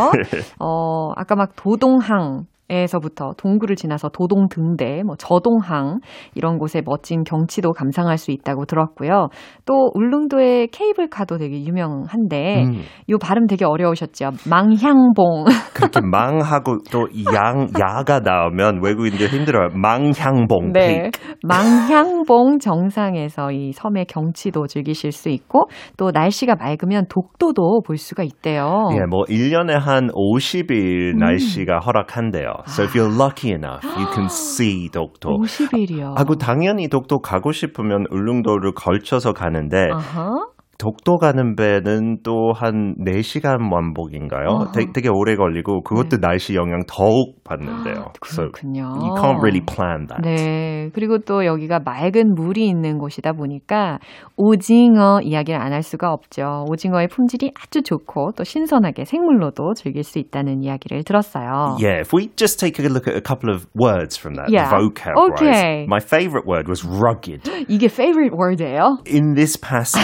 어, 0.60 1.10
아까 1.16 1.34
막 1.34 1.56
도동항 1.56 2.44
에서부터 2.70 3.32
동구를 3.36 3.76
지나서 3.76 4.08
도동 4.08 4.48
등대, 4.48 5.02
뭐 5.04 5.16
저동항 5.16 5.98
이런 6.34 6.58
곳의 6.58 6.82
멋진 6.86 7.24
경치도 7.24 7.72
감상할 7.72 8.16
수 8.16 8.30
있다고 8.30 8.64
들었고요. 8.64 9.28
또 9.66 9.90
울릉도의 9.94 10.68
케이블카도 10.68 11.38
되게 11.38 11.62
유명한데 11.64 12.62
음. 12.62 12.82
이 13.08 13.14
발음 13.20 13.46
되게 13.46 13.64
어려우셨죠. 13.64 14.30
망향봉. 14.48 15.44
그렇게 15.74 16.00
망하고 16.00 16.78
또 16.92 17.08
양, 17.34 17.68
야가 17.78 18.20
나오면 18.20 18.80
외국인들 18.82 19.28
힘들어요. 19.28 19.70
망향봉. 19.74 20.72
네. 20.72 21.10
망향봉 21.42 22.58
정상에서 22.60 23.50
이 23.52 23.72
섬의 23.72 24.06
경치도 24.06 24.66
즐기실 24.68 25.12
수 25.12 25.28
있고 25.28 25.68
또 25.96 26.10
날씨가 26.12 26.54
맑으면 26.56 27.06
독도도 27.08 27.82
볼 27.86 27.96
수가 27.96 28.22
있대요. 28.22 28.88
예, 28.92 29.06
뭐 29.08 29.24
1년에 29.24 29.72
한 29.72 30.08
50일 30.08 31.18
날씨가 31.18 31.78
허락한대요. 31.78 32.52
So 32.66 32.84
if 32.84 32.94
you're 32.96 33.10
lucky 33.12 33.50
enough, 33.52 33.84
you 33.98 34.06
can 34.12 34.26
see 34.26 34.88
독도. 34.90 35.38
50일이요. 35.40 36.16
하고 36.16 36.36
당연히 36.36 36.88
독도 36.88 37.20
가고 37.20 37.52
싶으면 37.52 38.06
울릉도를 38.10 38.72
걸쳐서 38.74 39.32
가는데 39.32 39.90
아하. 39.92 40.46
독도 40.78 41.18
가는 41.18 41.56
배는 41.56 42.22
또 42.22 42.52
한 42.54 42.94
4시간 43.04 43.70
완복인가요? 43.70 44.72
되, 44.74 44.86
되게 44.94 45.10
오래 45.12 45.36
걸리고 45.36 45.82
그것도 45.82 46.20
날씨 46.20 46.54
영향 46.54 46.80
더욱 46.88 47.39
받는데요. 47.50 48.12
So 48.24 48.48
그렇군요. 48.52 48.82
you 49.02 49.14
can't 49.18 49.38
really 49.42 49.60
plan 49.60 50.06
that. 50.06 50.22
네. 50.22 50.90
그리고 50.94 51.18
또 51.18 51.44
여기가 51.44 51.80
맑은 51.84 52.34
물이 52.34 52.66
있는 52.68 52.98
곳이다 52.98 53.32
보니까 53.32 53.98
오징어 54.36 55.20
이야기를 55.22 55.60
안 55.60 55.70
할 55.70 55.82
수가 55.84 56.12
없죠. 56.12 56.64
오징어의 56.68 57.06
품질이 57.08 57.52
아주 57.54 57.82
좋고 57.82 58.32
또 58.36 58.42
신선하게 58.42 59.04
생물로도 59.04 59.74
즐길 59.74 60.02
수 60.02 60.18
있다는 60.18 60.62
이야기를 60.64 61.04
들었어요. 61.04 61.76
Yeah, 61.78 62.00
if 62.00 62.12
we 62.12 62.28
just 62.36 62.58
take 62.58 62.82
a 62.84 62.88
look 62.88 63.06
at 63.06 63.16
a 63.16 63.20
couple 63.22 63.54
of 63.54 63.66
words 63.78 64.18
from 64.18 64.34
that 64.34 64.50
Yeah. 64.50 64.68
vocab 64.70 65.14
Okay. 65.16 65.86
wise. 65.86 65.88
My 65.88 66.00
favorite 66.02 66.46
word 66.46 66.66
was 66.68 66.82
rugged. 66.84 67.42
이게 67.68 67.86
favorite 67.86 68.34
word예요? 68.34 68.98
In 69.06 69.34
this 69.34 69.56
passage, 69.56 70.02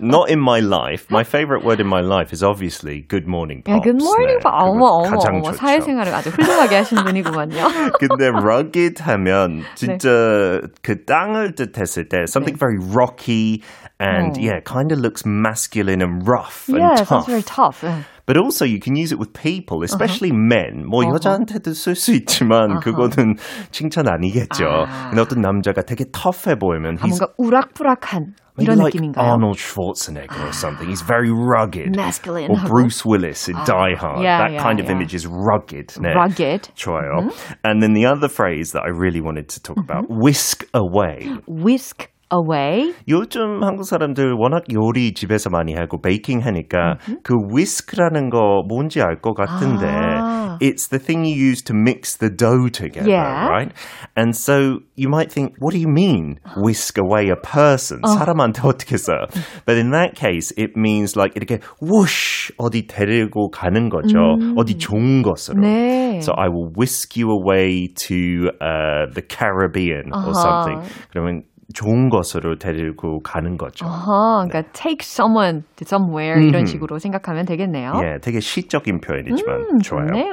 not 0.00 0.30
in 0.30 0.40
my 0.40 0.60
life, 0.60 1.04
my 1.10 1.22
favorite 1.24 1.64
word 1.64 1.80
in 1.80 1.88
my 1.88 2.00
life 2.00 2.32
is 2.32 2.42
obviously 2.42 3.04
good 3.08 3.28
morning 3.28 3.60
야, 3.68 3.76
pops. 3.76 3.84
good 3.84 4.00
morning, 4.00 4.38
네, 4.38 4.42
봐. 4.42 4.64
그거 4.64 4.70
어머, 4.72 4.86
어머, 5.04 5.18
어머. 5.20 5.52
사회생활을 5.52 6.14
아주 6.14 6.30
훌륭하게 6.30 6.73
하신 6.74 7.04
분이구만요. 7.04 7.92
근데 7.98 8.28
rugged 8.28 9.02
하면 9.02 9.62
진짜 9.74 10.60
그 10.82 11.04
땅을 11.04 11.54
뜻했을 11.54 12.08
때 12.08 12.24
something 12.28 12.58
very 12.58 12.78
rocky 12.78 13.62
and 14.00 14.38
어. 14.38 14.42
yeah, 14.42 14.60
kind 14.64 14.92
of 14.92 15.00
looks 15.00 15.24
masculine 15.26 16.02
and 16.02 16.26
rough 16.26 16.68
and 16.68 16.78
yeah, 16.78 16.96
tough. 16.96 17.08
sounds 17.08 17.26
very 17.26 17.42
tough. 17.42 17.84
예. 17.84 18.04
But 18.26 18.38
also 18.38 18.64
you 18.64 18.80
can 18.80 18.96
use 18.96 19.12
it 19.12 19.18
with 19.18 19.34
people, 19.34 19.84
especially 19.84 20.32
men. 20.32 20.86
뭐 20.88 21.04
여자한테도 21.04 21.74
쓸 21.74 21.94
수 21.94 22.12
있지만 22.14 22.80
그거는 22.80 23.36
칭찬 23.70 24.08
아니겠죠. 24.08 24.64
아. 24.64 25.10
근데 25.10 25.20
어떤 25.20 25.42
남자가 25.42 25.82
되게 25.82 26.04
tough해 26.10 26.56
보이면 26.58 26.96
아, 27.00 27.06
뭔가 27.06 27.28
우락부락한 27.36 28.34
maybe 28.57 28.71
이런 28.71 28.77
like 28.77 28.93
느낌인가요? 28.93 29.17
Arnold 29.17 29.57
Schwarzenegger 29.57 30.47
or 30.47 30.51
something. 30.53 30.87
He's 30.87 31.01
very 31.01 31.31
rugged. 31.31 31.95
Masculine 31.95 32.51
Or 32.51 32.57
하고. 32.57 32.67
Bruce 32.67 33.05
Willis 33.05 33.47
in 33.47 33.55
Die 33.65 33.95
Hard. 33.95 34.23
yeah, 34.23 34.39
that 34.39 34.51
yeah, 34.53 34.61
kind 34.63 34.79
of 34.79 34.85
yeah. 34.87 34.91
image 34.95 35.13
is 35.13 35.25
rugged. 35.27 35.87
네. 35.99 36.13
rugged. 36.13 36.69
좋아요. 36.75 37.31
And 37.63 37.81
then 37.81 37.93
the 37.93 38.05
other 38.05 38.27
phrase 38.27 38.71
that 38.73 38.83
I 38.83 38.89
really 38.89 39.21
wanted 39.21 39.49
to 39.49 39.61
talk 39.61 39.77
about, 39.77 40.05
whisk 40.09 40.65
away. 40.73 41.29
whisk 41.47 42.09
away. 42.31 42.93
요즘 43.07 43.63
한국 43.63 43.85
사람들 43.85 44.33
워낙 44.37 44.63
요리 44.71 45.15
집에서 45.15 45.49
많이 45.49 45.73
하고 45.73 45.99
베이킹 45.99 46.41
하니까 46.45 46.97
그 47.23 47.33
whisk라는 47.51 48.29
거 48.29 48.61
뭔지 48.67 49.01
알 49.01 49.19
것 49.21 49.33
같은데 49.33 49.87
아. 49.87 50.57
it's 50.61 50.87
the 50.89 50.99
thing 51.03 51.25
you 51.25 51.33
use 51.33 51.63
to 51.63 51.73
mix 51.75 52.15
the 52.19 52.29
dough 52.29 52.69
together, 52.69 53.09
Yeah. 53.09 53.47
right? 53.49 53.71
And 54.15 54.35
so 54.35 54.81
you 54.95 55.09
might 55.09 55.31
think, 55.33 55.55
what 55.59 55.73
do 55.73 55.79
you 55.79 55.87
mean 55.89 56.37
whisk 56.55 56.99
away 57.01 57.29
a 57.33 57.35
person? 57.35 58.01
사람한테 58.05 58.61
어떻게 58.61 58.97
써요? 58.97 59.25
But 59.65 59.79
in 59.79 59.89
that 59.91 60.13
case, 60.13 60.53
it 60.55 60.77
means 60.77 61.17
like 61.17 61.33
이렇게 61.35 61.61
whoosh 61.81 62.51
어디 62.59 62.85
데리고 62.85 63.49
가는 63.49 63.89
거죠. 63.89 64.37
어디 64.55 64.77
좋은 64.77 65.23
곳으로. 65.23 65.61
네. 65.61 66.19
So 66.21 66.33
I 66.37 66.47
will 66.49 66.69
whisk 66.77 67.17
you 67.17 67.31
away 67.31 67.87
to 68.05 68.51
uh, 68.61 69.09
the 69.15 69.23
Caribbean 69.27 70.13
or 70.13 70.35
something. 70.35 70.85
그러면 71.09 71.41
좋은 71.74 72.08
곳으로 72.08 72.56
데리고 72.56 73.20
가는 73.20 73.56
거죠. 73.56 73.84
어허, 73.86 74.46
그러니까 74.48 74.62
take 74.72 74.98
someone 75.02 75.62
to 75.76 75.82
somewhere 75.84 76.46
이런 76.46 76.64
식으로 76.64 76.98
생각하면 76.98 77.44
되겠네요. 77.44 77.92
예, 78.02 78.18
되게 78.22 78.40
시적인 78.40 79.00
표현이지만 79.00 79.56
음, 79.60 79.78
좋아요. 79.82 80.06
좋네요. 80.06 80.30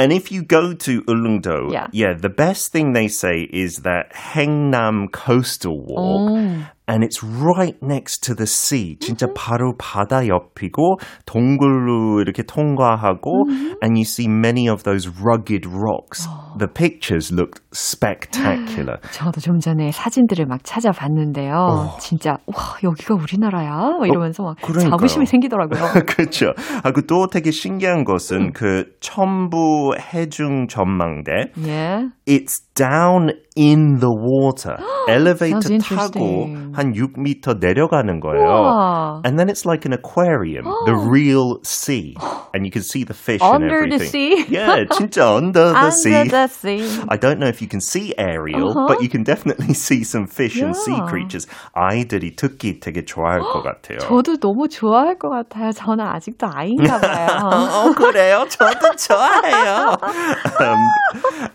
And 0.00 0.12
if 0.12 0.30
you 0.30 0.42
go 0.42 0.74
to 0.74 1.02
Ulleungdo, 1.08 1.72
Yeah. 1.92 2.14
the 2.20 2.28
best 2.28 2.70
thing 2.72 2.92
they 2.92 3.08
say 3.08 3.48
is 3.52 3.82
that 3.82 4.12
Haengnam 4.12 5.10
Coastal 5.12 5.76
Walk. 5.78 6.36
음. 6.36 6.66
And 6.88 7.02
it's 7.02 7.20
right 7.24 7.74
next 7.82 8.22
to 8.28 8.34
the 8.36 8.46
sea. 8.46 8.96
진짜 9.00 9.26
바로 9.34 9.74
바다 9.76 10.24
옆이고 10.28 10.98
동굴로 11.24 12.20
이렇게 12.20 12.44
통과하고 12.44 13.48
and 13.82 13.96
you 13.98 14.02
see 14.04 14.28
many 14.28 14.68
of 14.70 14.84
those 14.84 15.08
rugged 15.20 15.66
rocks. 15.66 16.28
The 16.58 16.68
pictures 16.72 17.32
look 17.34 17.60
spectacular. 17.74 18.98
저도 19.10 19.40
좀 19.40 19.58
전에 19.58 19.90
사진들을 19.90 20.46
막 20.46 20.60
찾아봤는데요. 20.62 21.96
진짜 21.98 22.36
와 22.46 22.54
여기가 22.84 23.14
우리나라야? 23.14 23.96
뭐 23.98 24.06
이러면서 24.06 24.44
막 24.44 24.56
그러니까요. 24.62 24.90
자부심이 24.90 25.26
생기더라고요. 25.26 26.04
그렇죠. 26.06 26.52
하고 26.84 27.02
또 27.08 27.26
되게 27.26 27.50
신기한 27.50 28.04
것은 28.04 28.52
그 28.52 28.92
첨부 29.00 29.89
해중 29.98 30.68
전망대. 30.68 31.52
예. 31.66 32.08
It's 32.26 32.60
down 32.74 33.30
in 33.56 33.98
the 34.00 34.10
water. 34.10 34.76
엘리베이터 35.08 35.60
Sounds 35.60 35.88
타고 35.88 36.18
interesting. 36.18 36.72
한 36.74 36.92
6m 36.92 37.58
내려가는 37.60 38.20
거예요. 38.20 38.44
우와. 38.44 39.22
And 39.24 39.38
then 39.38 39.48
it's 39.48 39.64
like 39.64 39.86
an 39.86 39.92
aquarium, 39.92 40.64
the 40.84 40.94
real 40.96 41.58
sea. 41.62 42.14
And 42.52 42.64
you 42.66 42.72
can 42.72 42.82
see 42.82 43.04
the 43.04 43.14
fish 43.14 43.40
and 43.40 43.62
Under 43.62 43.86
the 43.86 43.96
everything. 44.02 44.10
sea? 44.10 44.44
Yeah, 44.50 44.84
진짜 44.90 45.36
under 45.36 45.72
the 45.72 45.90
sea. 45.90 46.14
Under 46.16 46.30
the 46.30 46.48
sea. 46.48 46.82
I 47.08 47.16
don't 47.16 47.38
know 47.38 47.46
if 47.48 47.62
you 47.62 47.68
can 47.68 47.80
see 47.80 48.12
Ariel, 48.18 48.74
but 48.88 49.00
you 49.00 49.08
can 49.08 49.22
definitely 49.22 49.74
see 49.74 50.02
some 50.04 50.26
fish 50.26 50.58
and 50.60 50.74
sea 50.74 50.94
Uh-huh. 50.96 51.04
Yeah. 51.06 51.10
creatures. 51.10 51.46
아이들이 51.74 52.34
특히 52.36 52.80
되게 52.80 53.04
좋아할 53.04 53.40
것 53.40 53.62
같아요. 53.62 53.98
저도 54.00 54.36
너무 54.38 54.68
좋아할 54.68 55.16
것 55.18 55.28
같아요. 55.30 55.70
저는 55.72 56.04
아직도 56.04 56.46
아이인가 56.50 56.98
봐요. 56.98 57.28
어, 57.46 57.92
그래요? 57.92 58.44
저도 58.48 58.96
좋아해요. 58.96 59.79
um, 60.60 60.78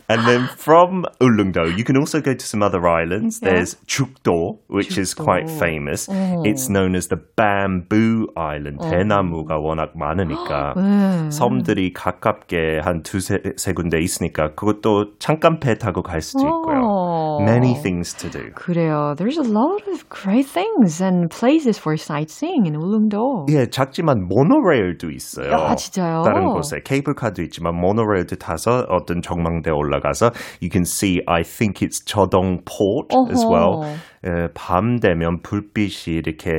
and 0.10 0.28
then 0.28 0.50
from 0.58 1.06
Ulleungdo, 1.20 1.78
you 1.78 1.84
can 1.84 1.98
also 1.98 2.22
go 2.22 2.34
to 2.34 2.46
some 2.46 2.62
other 2.64 2.88
islands. 2.88 3.40
There's 3.40 3.76
Chukdo, 3.88 4.60
which 4.68 4.98
is 4.98 5.14
quite 5.14 5.50
famous. 5.50 6.08
It's 6.10 6.70
known 6.70 6.96
as 6.96 7.08
the 7.08 7.18
Bamboo 7.36 8.28
Island. 8.36 8.80
대나무가 8.82 9.58
워낙 9.58 9.92
많으니까 9.96 10.74
네. 10.76 11.32
섬들이 11.32 11.94
가깝게 11.94 12.80
한 12.84 13.04
두세 13.04 13.40
세 13.58 13.74
군데 13.74 14.00
있으니까 14.00 14.54
그것도 14.56 15.18
잠깐 15.20 15.60
배 15.60 15.78
타고 15.78 16.02
갈 16.02 16.22
수도 16.22 16.44
있고요. 16.44 16.95
어. 17.36 17.42
Many 17.44 17.74
things 17.76 18.14
to 18.18 18.30
do. 18.30 18.52
그래요. 18.56 19.16
There's 19.18 19.38
a 19.38 19.44
lot 19.48 19.84
of 19.92 20.08
great 20.10 20.48
things 20.48 21.02
and 21.04 21.30
places 21.30 21.78
for 21.78 21.96
sightseeing 21.98 22.66
in 22.66 22.76
울릉도. 22.76 23.48
예, 23.50 23.68
작지만 23.70 24.28
모노레일도 24.28 25.10
있어요. 25.12 25.52
아, 25.54 25.76
진짜요? 25.76 26.22
다른 26.24 26.48
곳에 26.54 26.80
케이블카도 26.84 27.42
있지만 27.44 27.76
모노레일도 27.76 28.38
타서 28.38 28.86
어떤 28.90 29.22
전망대 29.22 29.72
올라가서 29.72 30.32
you 30.62 30.70
can 30.72 30.84
see 30.86 31.22
I 31.28 31.44
think 31.44 31.82
it's 31.86 32.00
저동 32.06 32.62
port 32.66 33.14
as 33.30 33.44
어허. 33.44 33.52
well. 33.52 33.98
예, 34.27 34.49
밤 34.55 34.99
되면 34.99 35.41
불빛이 35.41 36.17
이렇게 36.17 36.51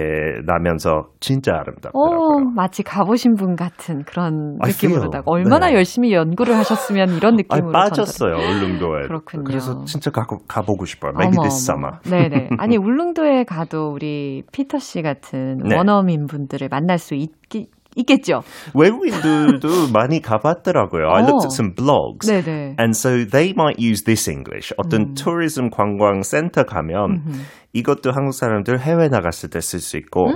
나면서 0.45 1.10
진짜 1.19 1.51
어, 1.51 1.56
아름답더라고요. 1.58 2.51
마치 2.56 2.82
가보신 2.82 3.36
분 3.36 3.58
같은 3.58 4.03
그런 4.03 4.58
I 4.62 4.71
느낌으로다가 4.71 5.23
feel, 5.23 5.23
얼마나 5.27 5.67
네. 5.67 5.75
열심히 5.75 6.13
연구를 6.13 6.56
하셨으면 6.56 7.10
이런 7.17 7.34
아니, 7.34 7.43
느낌으로 7.43 7.73
빠졌어요 7.73 8.36
울릉도에. 8.36 9.08
그렇군요. 9.08 9.43
그래서 9.43 9.84
진짜 9.84 10.12
가, 10.12 10.25
가보고 10.47 10.86
싶어요. 10.86 11.12
Maybe 11.13 11.38
어머, 11.38 11.49
this 11.49 11.69
summer. 11.69 11.99
네네. 12.03 12.51
아니 12.58 12.77
울릉도에 12.77 13.43
가도 13.43 13.91
우리 13.91 14.43
피터 14.53 14.80
씨 14.80 15.01
같은 15.01 15.58
네. 15.58 15.75
원어민 15.75 16.27
분들을 16.27 16.69
만날 16.69 16.97
수 16.97 17.15
있기 17.15 17.67
있겠죠. 17.96 18.42
외국인들도 18.75 19.88
많이 19.92 20.22
가봤더라고요. 20.22 21.11
I 21.12 21.22
looked 21.25 21.44
어. 21.44 21.48
at 21.48 21.53
some 21.53 21.75
blogs. 21.75 22.27
네네. 22.27 22.77
And 22.79 22.96
so 22.96 23.25
they 23.25 23.53
might 23.53 23.79
use 23.79 24.05
this 24.05 24.31
English. 24.31 24.72
어떤 24.79 25.14
tourism 25.14 25.68
관광 25.70 26.22
센터 26.22 26.64
가면 26.64 27.22
이것도 27.75 28.12
한국 28.12 28.33
사람들 28.33 28.81
해외 28.81 29.09
나갔을 29.09 29.51
때 29.51 29.59
쓸 29.61 29.81
수 29.81 29.98
있고. 29.98 30.31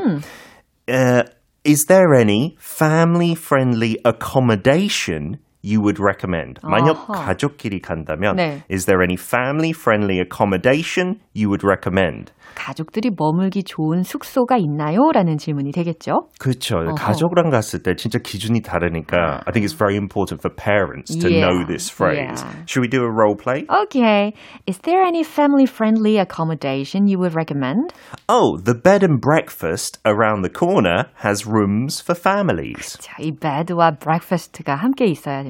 Uh, 0.88 1.24
is 1.64 1.86
there 1.88 2.14
any 2.14 2.56
family 2.60 3.32
friendly 3.32 3.96
accommodation 4.04 5.38
you 5.64 5.80
would 5.80 5.98
recommend? 6.00 6.60
만약 6.62 6.96
아하. 7.10 7.24
가족끼리 7.26 7.80
간다면 7.80 8.36
네. 8.36 8.62
is 8.70 8.86
there 8.86 9.02
any 9.02 9.16
family 9.16 9.70
friendly 9.72 10.20
accommodation 10.20 11.18
you 11.34 11.48
would 11.48 11.64
recommend? 11.66 12.32
가족들이 12.54 13.10
머물기 13.18 13.64
좋은 13.64 14.02
숙소가 14.02 14.56
있나요? 14.56 15.10
라는 15.12 15.36
질문이 15.36 15.72
되겠죠. 15.72 16.28
그렇죠. 16.38 16.78
어허. 16.78 16.94
가족랑 16.94 17.50
갔을 17.50 17.82
때 17.82 17.94
진짜 17.96 18.18
기준이 18.18 18.62
다르니까 18.62 19.42
I 19.44 19.52
think 19.52 19.66
it's 19.66 19.76
very 19.76 19.96
important 19.96 20.40
for 20.40 20.48
parents 20.54 21.12
to 21.18 21.28
Yeah, 21.28 21.44
know 21.44 21.66
this 21.66 21.90
phrase. 21.92 22.40
yeah. 22.40 22.64
Should 22.64 22.80
we 22.80 22.88
do 22.88 23.02
a 23.04 23.10
role 23.12 23.36
play? 23.36 23.66
Okay. 23.68 24.32
Is 24.66 24.78
there 24.86 25.02
any 25.04 25.22
family-friendly 25.22 26.16
accommodation 26.16 27.08
you 27.08 27.18
would 27.18 27.34
recommend? 27.34 27.92
Oh, 28.28 28.56
the 28.56 28.74
bed 28.74 29.02
and 29.02 29.20
breakfast 29.20 29.98
around 30.06 30.40
the 30.40 30.48
corner 30.50 31.10
has 31.26 31.44
rooms 31.44 32.00
for 32.00 32.14
families. 32.16 32.96
자, 33.02 33.20
이 33.20 33.32
bed와 33.36 33.98
breakfast가 34.00 34.76
함께 34.76 35.04
있어야 35.04 35.42
됩니다. 35.42 35.49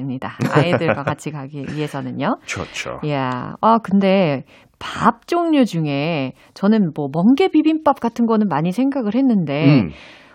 아이들과 0.54 1.02
같이 1.04 1.30
가기 1.30 1.66
위해서는요. 1.74 2.38
좋죠. 2.46 3.00
야, 3.08 3.54
아 3.60 3.78
근데 3.82 4.44
밥 4.78 5.26
종류 5.26 5.64
중에 5.64 6.32
저는 6.54 6.90
뭐 6.94 7.08
멍게 7.12 7.48
비빔밥 7.48 8.00
같은 8.00 8.26
거는 8.26 8.48
많이 8.48 8.72
생각을 8.72 9.14
했는데 9.14 9.64
음. 9.64 9.90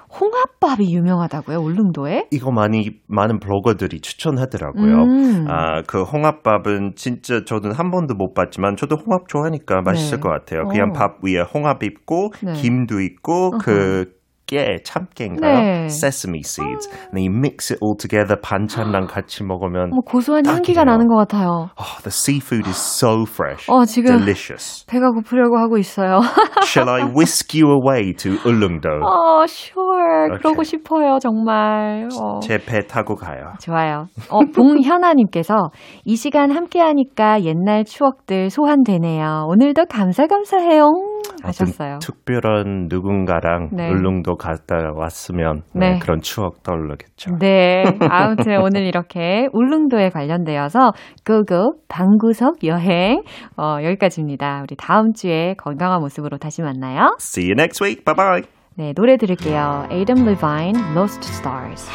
홍합밥이 0.10 0.93
유명하다고요, 0.95 1.58
울릉도에? 1.58 2.27
이거 2.32 2.51
많이 2.51 2.91
많은 3.08 3.39
블로거들이 3.39 3.99
추천하더라고요. 3.99 5.03
음. 5.03 5.45
아, 5.49 5.82
그 5.82 6.03
홍합밥은 6.03 6.93
진짜 6.95 7.43
저는 7.43 7.73
한 7.73 7.91
번도 7.91 8.15
못 8.15 8.34
봤지만 8.34 8.77
저도 8.77 8.95
홍합 8.95 9.27
좋아하니까 9.27 9.82
맛있을 9.82 10.17
네. 10.17 10.21
것 10.21 10.30
같아요. 10.30 10.63
그냥 10.69 10.91
어. 10.91 10.93
밥 10.93 11.17
위에 11.23 11.41
홍합 11.53 11.84
있고 11.84 12.32
네. 12.41 12.53
김도 12.53 13.01
있고 13.01 13.51
그 13.60 14.16
깨, 14.47 14.77
참깨인가요? 14.83 15.53
네. 15.60 15.86
Sesame 15.86 16.39
seeds. 16.39 16.88
And 17.13 17.19
you 17.19 17.29
mix 17.29 17.71
it 17.73 17.79
all 17.83 17.95
together 17.97 18.39
반찬랑 18.41 19.07
같이 19.07 19.43
먹으면 19.43 19.89
뭐 19.91 19.99
고소한 20.05 20.45
향기가. 20.45 20.86
나는 20.86 21.07
것 21.07 21.15
같아요. 21.17 21.69
Oh, 21.77 21.99
the 22.01 22.10
seafood 22.12 22.65
is 22.67 22.77
so 22.77 23.23
fresh. 23.27 23.69
어, 23.69 23.83
지금 23.86 24.17
Delicious. 24.17 24.86
배가 24.88 25.12
고프려고 25.12 25.57
하고 25.57 25.77
있어요. 25.77 26.21
Shall 26.63 26.89
I 26.89 27.03
whisk 27.13 27.53
you 27.53 27.69
away 27.75 28.13
to 28.13 28.38
Ulleungdo? 28.45 28.89
어, 29.03 29.43
sure. 29.47 30.31
오케이. 30.31 30.39
그러고 30.39 30.63
싶어요, 30.63 31.19
정말. 31.21 32.07
어. 32.17 32.39
제배 32.39 32.88
타고 32.88 33.15
가요. 33.15 33.53
좋아요. 33.60 34.05
어, 34.29 34.39
봉현아 34.55 35.13
님께서 35.15 35.71
이 36.05 36.15
시간 36.15 36.51
함께 36.51 36.79
하니까 36.79 37.41
옛날 37.43 37.83
추억들 37.83 38.49
소환되네요. 38.49 39.45
오늘도 39.49 39.86
감사감사해요. 39.89 41.16
하셨어요. 41.43 41.95
어떤 41.95 42.00
특별한 42.00 42.88
누군가랑 42.89 43.69
네. 43.73 43.89
울릉도 43.89 44.36
갔다 44.36 44.76
왔으면 44.95 45.63
네, 45.73 45.93
네. 45.93 46.00
그런 46.00 46.21
추억 46.21 46.63
떠오르겠죠. 46.63 47.38
네. 47.39 47.84
아무튼 48.10 48.62
오늘 48.62 48.84
이렇게 48.84 49.47
울릉도에 49.54 50.10
관련되어서 50.10 50.91
고고 51.26 51.80
방구석 51.88 52.63
여행 52.65 53.21
어, 53.58 53.78
여기까지입니다. 53.84 54.62
우리 54.63 54.76
다음 54.76 55.13
주에 55.13 55.56
건강한 55.58 56.00
모습으로 56.02 56.38
다시 56.38 56.62
만나요. 56.62 57.15
See 57.19 57.45
you 57.47 57.56
next 57.58 57.84
week. 57.84 58.04
Bye 58.04 58.15
bye. 58.15 58.58
네, 58.76 58.93
노래 58.93 59.17
들을게요. 59.17 59.88
Adam 59.91 60.28
Levine, 60.28 60.80
Lost 60.95 61.28
Stars. 61.28 61.89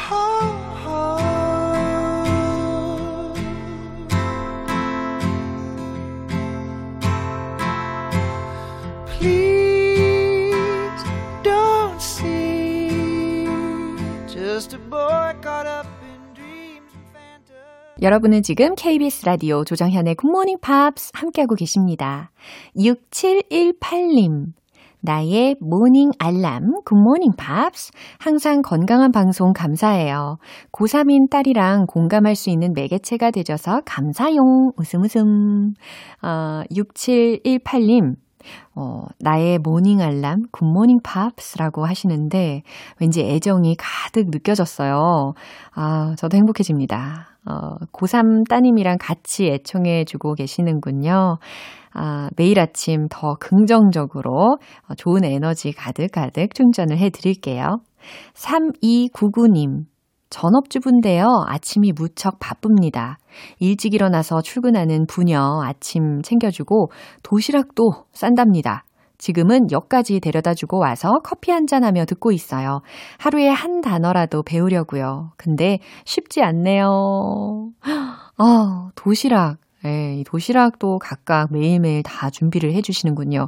여러분은 18.03 18.41
지금 18.41 18.75
KBS 18.75 19.25
라디오 19.25 19.63
조정현의 19.63 20.15
굿모닝 20.15 20.57
팝스 20.61 21.11
함께하고 21.13 21.55
계십니다. 21.55 22.31
6718님. 22.75 24.47
나의 24.99 25.55
모닝 25.61 26.11
알람 26.19 26.81
굿모닝 26.83 27.31
팝스 27.37 27.91
항상 28.19 28.61
건강한 28.61 29.13
방송 29.13 29.53
감사해요. 29.53 30.37
고3인 30.73 31.29
딸이랑 31.29 31.85
공감할 31.87 32.35
수 32.35 32.49
있는 32.49 32.73
매개체가 32.73 33.31
되줘서 33.31 33.81
감사용 33.85 34.71
웃음 34.75 35.03
웃음. 35.03 35.73
어, 36.21 36.63
6718님. 36.71 38.15
어, 38.75 39.05
나의 39.19 39.59
모닝 39.59 40.01
알람, 40.01 40.43
굿모닝 40.51 40.99
팝스라고 41.03 41.85
하시는데 41.85 42.63
왠지 42.99 43.21
애정이 43.21 43.75
가득 43.77 44.29
느껴졌어요. 44.29 45.33
아, 45.73 46.15
저도 46.17 46.37
행복해집니다. 46.37 47.27
어, 47.45 47.75
고3 47.91 48.47
따님이랑 48.47 48.97
같이 48.99 49.47
애청해주고 49.47 50.35
계시는군요. 50.35 51.37
아, 51.93 52.29
매일 52.37 52.59
아침 52.59 53.07
더 53.09 53.35
긍정적으로 53.39 54.57
어, 54.87 54.95
좋은 54.95 55.23
에너지 55.23 55.71
가득 55.71 56.11
가득 56.11 56.53
충전을 56.53 56.97
해드릴게요. 56.97 57.77
3299님. 58.33 59.85
전업주부인데요. 60.33 61.27
아침이 61.47 61.91
무척 61.95 62.39
바쁩니다. 62.39 63.19
일찍 63.59 63.93
일어나서 63.93 64.41
출근하는 64.41 65.05
부녀 65.07 65.61
아침 65.63 66.21
챙겨주고 66.23 66.89
도시락도 67.21 68.05
싼답니다. 68.13 68.83
지금은 69.19 69.71
역까지 69.71 70.19
데려다 70.19 70.53
주고 70.53 70.79
와서 70.79 71.11
커피 71.23 71.51
한 71.51 71.67
잔 71.67 71.83
하며 71.83 72.03
듣고 72.05 72.31
있어요. 72.31 72.81
하루에 73.19 73.47
한 73.47 73.79
단어라도 73.81 74.41
배우려고요. 74.43 75.31
근데 75.37 75.77
쉽지 76.03 76.41
않네요. 76.41 77.69
아, 78.37 78.89
도시락. 78.95 79.57
예, 79.85 80.15
이 80.15 80.23
도시락도 80.23 80.97
각각 80.99 81.47
매일매일 81.51 82.03
다 82.03 82.29
준비를 82.29 82.73
해주시는군요. 82.73 83.47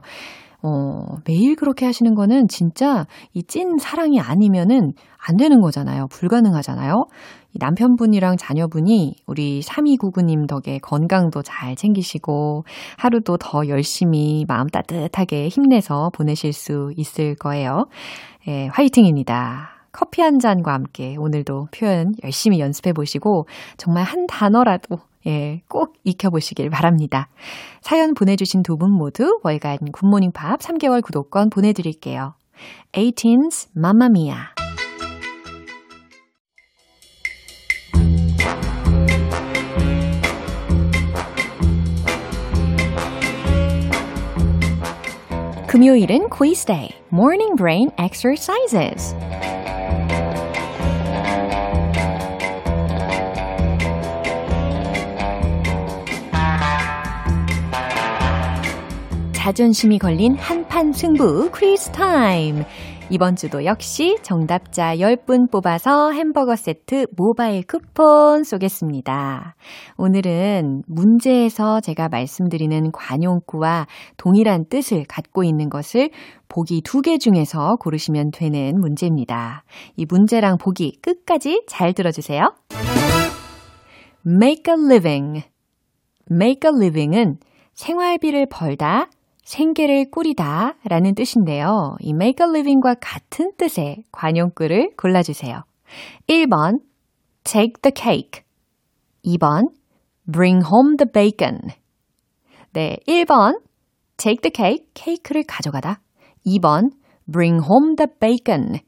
어, 0.61 1.17
매일 1.25 1.55
그렇게 1.55 1.85
하시는 1.85 2.13
거는 2.15 2.47
진짜 2.47 3.05
이 3.33 3.43
찐 3.47 3.77
사랑이 3.77 4.19
아니면은 4.19 4.93
안 5.27 5.37
되는 5.37 5.61
거잖아요. 5.61 6.07
불가능하잖아요. 6.11 7.05
이 7.53 7.57
남편분이랑 7.59 8.37
자녀분이 8.37 9.15
우리 9.27 9.61
3299님 9.61 10.47
덕에 10.47 10.79
건강도 10.79 11.41
잘 11.41 11.75
챙기시고 11.75 12.63
하루도 12.97 13.37
더 13.37 13.67
열심히 13.67 14.45
마음 14.47 14.67
따뜻하게 14.67 15.47
힘내서 15.47 16.09
보내실 16.13 16.53
수 16.53 16.91
있을 16.97 17.35
거예요. 17.35 17.85
예, 18.47 18.67
화이팅입니다. 18.73 19.69
커피 19.91 20.21
한 20.21 20.39
잔과 20.39 20.73
함께 20.73 21.15
오늘도 21.17 21.67
표현 21.71 22.13
열심히 22.23 22.59
연습해 22.59 22.91
보시고 22.91 23.47
정말 23.77 24.03
한 24.03 24.27
단어라도 24.27 24.97
예, 25.27 25.61
꼭 25.67 25.95
익혀보시길 26.03 26.69
바랍니다. 26.69 27.29
사연 27.81 28.13
보내주신 28.13 28.63
두 28.63 28.77
분 28.77 28.91
모두 28.91 29.39
월간 29.43 29.91
굿모닝 29.91 30.31
팝 30.31 30.59
3개월 30.59 31.01
구독권 31.01 31.49
보내드릴게요. 31.49 32.35
18's 32.93 33.69
Mamma 33.75 34.07
Mia. 34.07 34.35
금요일은 45.67 46.29
quiz 46.29 46.65
day, 46.65 46.89
morning 47.11 47.55
brain 47.57 47.91
exercises. 47.97 49.13
자존심이 59.45 59.99
걸린 59.99 60.35
한판 60.35 60.91
승부 60.91 61.51
퀴즈 61.51 61.91
타임. 61.91 62.63
이번 63.11 63.35
주도 63.35 63.63
역시 63.63 64.17
정답자 64.23 64.95
10분 64.95 65.51
뽑아서 65.51 66.11
햄버거 66.13 66.55
세트 66.55 67.05
모바일 67.15 67.61
쿠폰 67.67 68.43
쏘겠습니다. 68.43 69.55
오늘은 69.99 70.81
문제에서 70.87 71.79
제가 71.79 72.09
말씀드리는 72.09 72.91
관용구와 72.91 73.85
동일한 74.17 74.65
뜻을 74.67 75.05
갖고 75.07 75.43
있는 75.43 75.69
것을 75.69 76.09
보기 76.47 76.81
두 76.81 77.03
개 77.03 77.19
중에서 77.19 77.75
고르시면 77.79 78.31
되는 78.31 78.79
문제입니다. 78.79 79.63
이 79.95 80.07
문제랑 80.09 80.57
보기 80.57 80.97
끝까지 81.03 81.61
잘 81.67 81.93
들어주세요. 81.93 82.41
make 84.25 84.73
a 84.73 84.85
living. 84.89 85.43
make 86.31 86.67
a 86.67 86.75
living은 86.75 87.37
생활비를 87.75 88.47
벌다, 88.49 89.09
생계를 89.45 90.09
꾸리다 90.09 90.73
라는 90.83 91.13
뜻인데요. 91.13 91.95
이 91.99 92.09
make 92.09 92.45
a 92.45 92.49
living과 92.49 92.95
같은 92.99 93.53
뜻의 93.57 94.03
관용구를 94.11 94.95
골라주세요. 94.97 95.63
1번, 96.27 96.79
take 97.43 97.73
the 97.81 97.93
cake. 97.95 98.43
2번, 99.23 99.69
bring 100.29 100.65
home 100.65 100.97
the 100.97 101.09
bacon. 101.11 101.59
네, 102.73 102.97
1번, 103.07 103.61
take 104.17 104.41
the 104.41 104.51
cake, 104.53 104.87
케이크를 104.93 105.43
가져가다. 105.47 106.01
2번, 106.45 106.89
bring 107.31 107.63
home 107.63 107.95
the 107.95 108.07
bacon. 108.19 108.79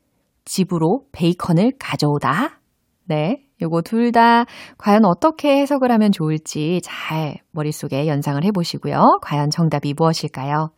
집으로 0.43 1.06
베이컨을 1.12 1.74
가져오다. 1.78 2.60
네. 3.06 3.46
요거 3.62 3.82
둘 3.82 4.12
다 4.12 4.46
과연 4.78 5.06
어떻게 5.06 5.60
해석을 5.60 5.91
하면 5.91 6.12
좋을지 6.12 6.80
잘 6.84 7.39
머릿속에 7.52 8.08
연상을 8.08 8.43
해보시고요. 8.43 9.20
과연 9.22 9.50
정답이 9.50 9.93
무엇일까요? 9.98 10.70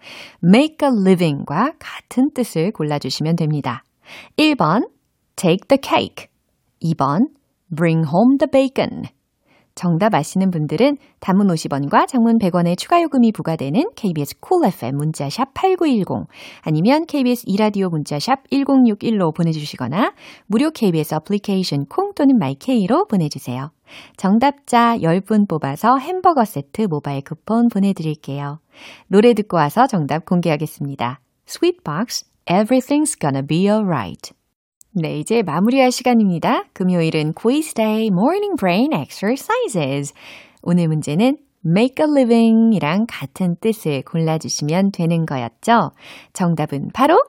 make 0.44 0.78
a 0.88 0.89
living과 1.06 1.74
같은 1.80 2.32
뜻을 2.34 2.72
골라주시면 2.72 3.36
됩니다. 3.36 3.84
1번, 4.38 4.89
take 5.36 5.68
the 5.68 5.80
cake. 5.82 6.28
2번, 6.84 7.28
bring 7.76 8.08
home 8.08 8.38
the 8.38 8.50
bacon. 8.52 9.04
정답 9.80 10.13
아시는 10.13 10.52
분들은 10.52 10.98
단문 11.22 11.48
50원과 11.48 12.06
장문 12.06 12.38
100원의 12.38 12.78
추가 12.78 13.02
요금이 13.02 13.32
부과되는 13.32 13.92
KBS 13.96 14.42
Cool 14.41 14.74
FM 14.74 14.98
문자샵 14.98 15.54
8910 15.54 16.28
아니면 16.63 17.06
KBS 17.06 17.46
이라디오 17.48 17.88
문자샵 17.88 18.50
1061로 18.50 19.34
보내주시거나 19.34 20.13
무료 20.48 20.72
KBS 20.72 21.15
애플리케이션 21.15 21.86
콩 21.86 22.13
또는 22.13 22.38
마이케이로 22.38 23.06
보내주세요. 23.06 23.72
정답자 24.18 24.98
10분 24.98 25.48
뽑아서 25.48 25.98
햄버거 25.98 26.44
세트 26.44 26.82
모바일 26.89 27.22
쿠폰 27.24 27.70
보내드릴게요. 27.70 28.60
노래 29.08 29.34
듣고 29.34 29.56
와서 29.56 29.88
정답 29.88 30.26
공개하겠습니다. 30.26 31.22
Sweetbox, 31.48 32.26
Everything's 32.48 33.18
Gonna 33.18 33.48
Be 33.48 33.70
Alright. 33.70 34.38
네, 34.91 35.19
이제 35.19 35.43
마무리할 35.43 35.91
시간입니다. 35.91 36.63
금요일은 36.73 37.34
Quiz 37.34 37.75
Day 37.75 38.08
Morning 38.08 38.56
Brain 38.58 38.91
Exercises. 38.91 40.15
오늘 40.63 40.88
문제는 40.88 41.38
make 41.63 42.04
a 42.04 42.12
living 42.12 42.75
이랑 42.75 43.06
같은 43.08 43.56
뜻을 43.62 44.02
골라주시면 44.02 44.91
되는 44.91 45.28
거였죠. 45.28 45.91
정답은 46.34 46.89
바로 46.91 47.21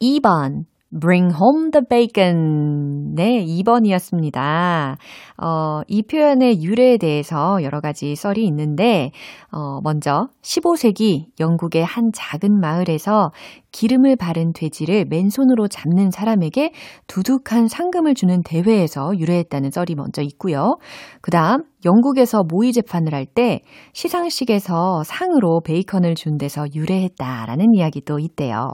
2번. 0.00 0.64
bring 1.00 1.34
home 1.34 1.70
the 1.72 1.84
bacon. 1.88 3.14
네, 3.14 3.44
2번이었습니다. 3.44 4.96
어, 5.42 5.80
이 5.88 6.02
표현의 6.02 6.62
유래에 6.62 6.98
대해서 6.98 7.62
여러 7.62 7.80
가지 7.80 8.14
썰이 8.14 8.44
있는데, 8.46 9.10
어, 9.50 9.80
먼저 9.82 10.28
15세기 10.42 11.26
영국의 11.40 11.84
한 11.84 12.10
작은 12.12 12.60
마을에서 12.60 13.32
기름을 13.74 14.14
바른 14.14 14.52
돼지를 14.52 15.04
맨손으로 15.10 15.66
잡는 15.66 16.12
사람에게 16.12 16.70
두둑한 17.08 17.66
상금을 17.66 18.14
주는 18.14 18.40
대회에서 18.44 19.18
유래했다는 19.18 19.72
썰이 19.72 19.96
먼저 19.96 20.22
있고요. 20.22 20.76
그 21.20 21.32
다음, 21.32 21.64
영국에서 21.84 22.44
모의 22.48 22.72
재판을 22.72 23.12
할 23.12 23.26
때 23.34 23.62
시상식에서 23.94 25.02
상으로 25.04 25.60
베이컨을 25.64 26.14
준 26.14 26.38
데서 26.38 26.66
유래했다라는 26.72 27.74
이야기도 27.74 28.20
있대요. 28.20 28.68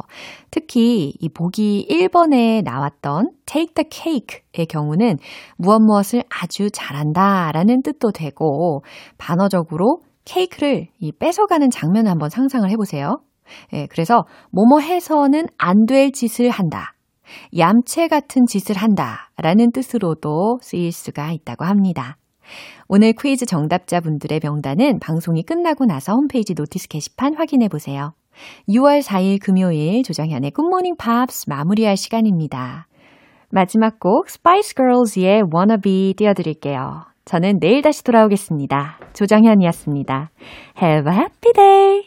특히 0.50 1.14
이 1.18 1.28
보기 1.30 1.86
1번에 1.88 2.62
나왔던 2.62 3.30
take 3.46 3.74
the 3.74 3.88
cake의 3.90 4.66
경우는 4.68 5.16
무엇 5.56 5.80
무엇을 5.80 6.24
아주 6.28 6.68
잘한다라는 6.70 7.82
뜻도 7.82 8.10
되고 8.12 8.82
반어적으로 9.16 10.02
케이크를 10.26 10.88
이 10.98 11.10
뺏어가는 11.12 11.70
장면을 11.70 12.10
한번 12.10 12.28
상상을 12.28 12.68
해보세요. 12.68 13.20
예, 13.72 13.86
그래서 13.86 14.24
뭐뭐 14.50 14.80
해서는 14.80 15.46
안 15.58 15.86
될 15.86 16.12
짓을 16.12 16.50
한다. 16.50 16.94
얌체 17.56 18.08
같은 18.08 18.46
짓을 18.46 18.76
한다. 18.76 19.30
라는 19.36 19.70
뜻으로도 19.72 20.58
쓰일 20.62 20.92
수가 20.92 21.32
있다고 21.32 21.64
합니다. 21.64 22.16
오늘 22.88 23.12
퀴즈 23.12 23.46
정답자분들의 23.46 24.40
명단은 24.42 24.98
방송이 24.98 25.42
끝나고 25.44 25.84
나서 25.86 26.12
홈페이지 26.14 26.54
notice 26.54 26.88
게시판 26.88 27.34
확인해 27.36 27.68
보세요. 27.68 28.12
6월 28.68 29.02
4일 29.02 29.38
금요일 29.40 30.02
조정현의 30.02 30.50
굿모닝 30.52 30.96
팝스 30.96 31.48
마무리할 31.48 31.96
시간입니다. 31.96 32.86
마지막 33.50 33.98
곡 34.00 34.28
스파이스 34.30 34.74
걸즈의 34.74 35.42
Wanna 35.54 35.80
Be 35.82 36.14
띄워드릴게요. 36.14 37.04
저는 37.24 37.58
내일 37.60 37.82
다시 37.82 38.02
돌아오겠습니다. 38.02 38.98
조정현이었습니다. 39.12 40.30
Have 40.82 41.12
a 41.12 41.18
happy 41.18 41.52
day! 41.54 42.02